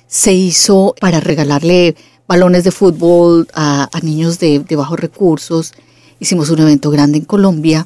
se 0.08 0.32
hizo 0.32 0.96
para 1.02 1.20
regalarle 1.20 1.98
balones 2.26 2.64
de 2.64 2.72
fútbol 2.72 3.50
a, 3.54 3.90
niños 4.04 4.40
de, 4.40 4.64
bajos 4.70 5.02
recursos. 5.02 5.74
Hicimos 6.18 6.50
un 6.50 6.60
evento 6.60 6.92
grande 6.92 7.18
en 7.18 7.26
Colombia, 7.26 7.86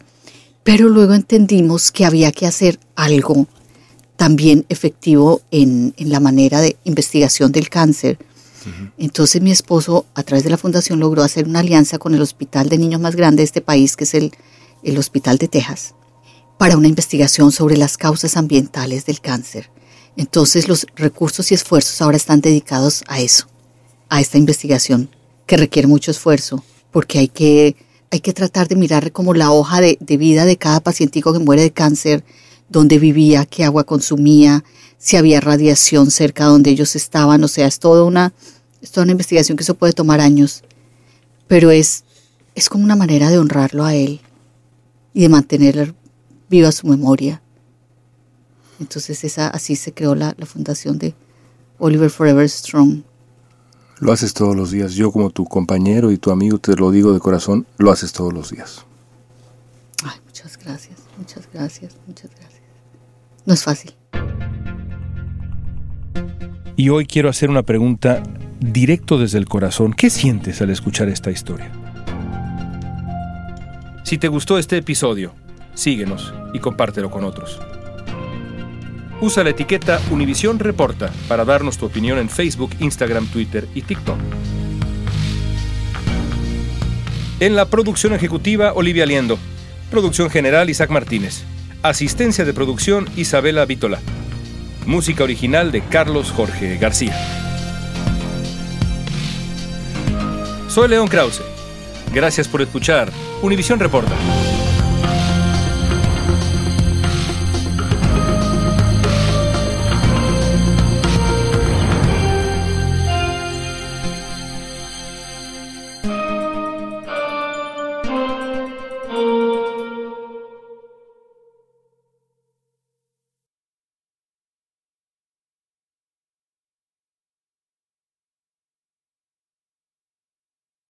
pero 0.64 0.88
luego 0.88 1.16
entendimos 1.16 1.92
que 1.92 2.06
había 2.06 2.32
que 2.32 2.46
hacer 2.46 2.80
algo 2.96 3.48
también 4.18 4.68
efectivo 4.70 5.42
en, 5.50 5.96
la 5.98 6.20
manera 6.20 6.62
de 6.62 6.78
investigación 6.84 7.52
del 7.52 7.70
cáncer. 7.70 8.20
Entonces 8.98 9.42
mi 9.42 9.52
esposo, 9.52 10.06
a 10.14 10.24
través 10.24 10.44
de 10.44 10.50
la 10.50 10.58
fundación, 10.58 11.00
logró 11.00 11.24
hacer 11.24 11.48
una 11.48 11.60
alianza 11.60 11.98
con 11.98 12.14
el 12.14 12.22
hospital 12.22 12.70
de 12.70 12.78
niños 12.78 13.02
más 13.02 13.16
grande 13.16 13.42
de 13.42 13.46
este 13.46 13.62
país, 13.62 13.96
que 13.96 14.04
es 14.04 14.14
el, 14.14 14.32
el 14.84 14.98
Hospital 14.98 15.38
de 15.38 15.48
Texas, 15.48 15.96
para 16.58 16.78
una 16.78 16.88
investigación 16.88 17.52
sobre 17.52 17.78
las 17.78 17.98
causas 17.98 18.38
ambientales 18.38 19.06
del 19.06 19.22
cáncer. 19.22 19.70
Entonces 20.16 20.68
los 20.68 20.88
recursos 20.96 21.52
y 21.52 21.56
esfuerzos 21.56 22.02
ahora 22.02 22.18
están 22.18 22.42
dedicados 22.42 23.04
a 23.08 23.20
eso, 23.20 23.48
a 24.10 24.20
esta 24.20 24.38
investigación, 24.38 25.10
que 25.46 25.58
requiere 25.58 25.88
mucho 25.88 26.12
esfuerzo, 26.12 26.64
porque 26.92 27.20
hay 27.20 27.28
que, 27.28 27.76
hay 28.12 28.20
que 28.20 28.34
tratar 28.34 28.68
de 28.68 28.76
mirar 28.76 29.12
como 29.12 29.34
la 29.34 29.52
hoja 29.52 29.80
de, 29.80 29.98
de 30.00 30.18
vida 30.18 30.46
de 30.46 30.58
cada 30.58 30.80
pacientico 30.80 31.34
que 31.34 31.40
muere 31.40 31.62
de 31.62 31.72
cáncer, 31.72 32.24
dónde 32.70 33.00
vivía, 33.00 33.46
qué 33.46 33.64
agua 33.64 33.84
consumía, 33.84 34.64
si 34.98 35.18
había 35.18 35.42
radiación 35.42 36.12
cerca 36.12 36.46
donde 36.46 36.72
ellos 36.72 36.96
estaban, 36.96 37.44
o 37.44 37.48
sea, 37.48 37.68
es 37.68 37.80
toda 37.80 38.04
una, 38.04 38.34
es 38.82 38.92
toda 38.92 39.04
una 39.04 39.12
investigación 39.12 39.58
que 39.58 39.64
eso 39.64 39.76
puede 39.76 39.94
tomar 39.94 40.20
años, 40.20 40.64
pero 41.48 41.72
es, 41.72 42.04
es 42.56 42.70
como 42.70 42.84
una 42.84 42.96
manera 42.96 43.30
de 43.30 43.38
honrarlo 43.38 43.86
a 43.86 43.94
él 43.94 44.22
y 45.14 45.22
de 45.22 45.30
mantener 45.30 45.96
viva 46.50 46.72
su 46.72 46.88
memoria. 46.88 47.42
Entonces 48.80 49.24
esa, 49.24 49.48
así 49.48 49.76
se 49.76 49.94
creó 49.94 50.16
la, 50.16 50.36
la 50.38 50.46
fundación 50.46 51.00
de, 51.00 51.16
Oliver 51.80 52.10
Forever 52.10 52.50
Strong. 52.50 53.04
Lo 54.00 54.12
haces 54.12 54.34
todos 54.34 54.56
los 54.56 54.72
días. 54.72 54.94
Yo 54.94 55.12
como 55.12 55.30
tu 55.30 55.46
compañero 55.46 56.12
y 56.12 56.18
tu 56.18 56.32
amigo 56.32 56.60
te 56.60 56.76
lo 56.76 56.92
digo 56.92 57.14
de 57.14 57.20
corazón, 57.20 57.66
lo 57.78 57.92
haces 57.92 58.12
todos 58.14 58.34
los 58.34 58.52
días. 58.52 58.86
Ay, 60.04 60.20
muchas 60.26 60.58
gracias, 60.58 61.00
muchas 61.18 61.48
gracias, 61.52 61.94
muchas 62.06 62.30
gracias. 62.32 62.57
No 63.48 63.54
es 63.54 63.64
fácil. 63.64 63.94
Y 66.76 66.90
hoy 66.90 67.06
quiero 67.06 67.30
hacer 67.30 67.50
una 67.50 67.64
pregunta 67.64 68.22
directo 68.60 69.18
desde 69.18 69.38
el 69.38 69.48
corazón. 69.48 69.94
¿Qué 69.94 70.10
sientes 70.10 70.62
al 70.62 70.70
escuchar 70.70 71.08
esta 71.08 71.32
historia? 71.32 71.72
Si 74.04 74.18
te 74.18 74.28
gustó 74.28 74.58
este 74.58 74.76
episodio, 74.76 75.34
síguenos 75.76 76.34
y 76.54 76.60
compártelo 76.60 77.10
con 77.10 77.24
otros. 77.24 77.58
Usa 79.22 79.46
la 79.46 79.52
etiqueta 79.52 80.02
Univisión 80.12 80.60
Reporta 80.60 81.10
para 81.30 81.46
darnos 81.46 81.78
tu 81.78 81.86
opinión 81.86 82.20
en 82.20 82.30
Facebook, 82.30 82.72
Instagram, 82.80 83.28
Twitter 83.28 83.66
y 83.74 83.82
TikTok. 83.82 84.18
En 87.40 87.56
la 87.56 87.66
producción 87.66 88.14
ejecutiva, 88.14 88.74
Olivia 88.74 89.06
Liendo. 89.06 89.40
Producción 89.90 90.30
general, 90.30 90.70
Isaac 90.70 90.90
Martínez. 90.90 91.46
Asistencia 91.84 92.44
de 92.44 92.54
producción, 92.54 93.08
Isabela 93.16 93.64
Vítola. 93.66 94.00
Música 94.86 95.24
original 95.24 95.72
de 95.72 95.82
Carlos 95.82 96.32
Jorge 96.32 96.78
García. 96.78 97.16
Soy 100.68 100.90
León 100.90 101.08
Krause. 101.08 101.44
Gracias 102.14 102.48
por 102.48 102.62
escuchar 102.62 103.12
Univisión 103.42 103.80
Reporta. 103.80 104.16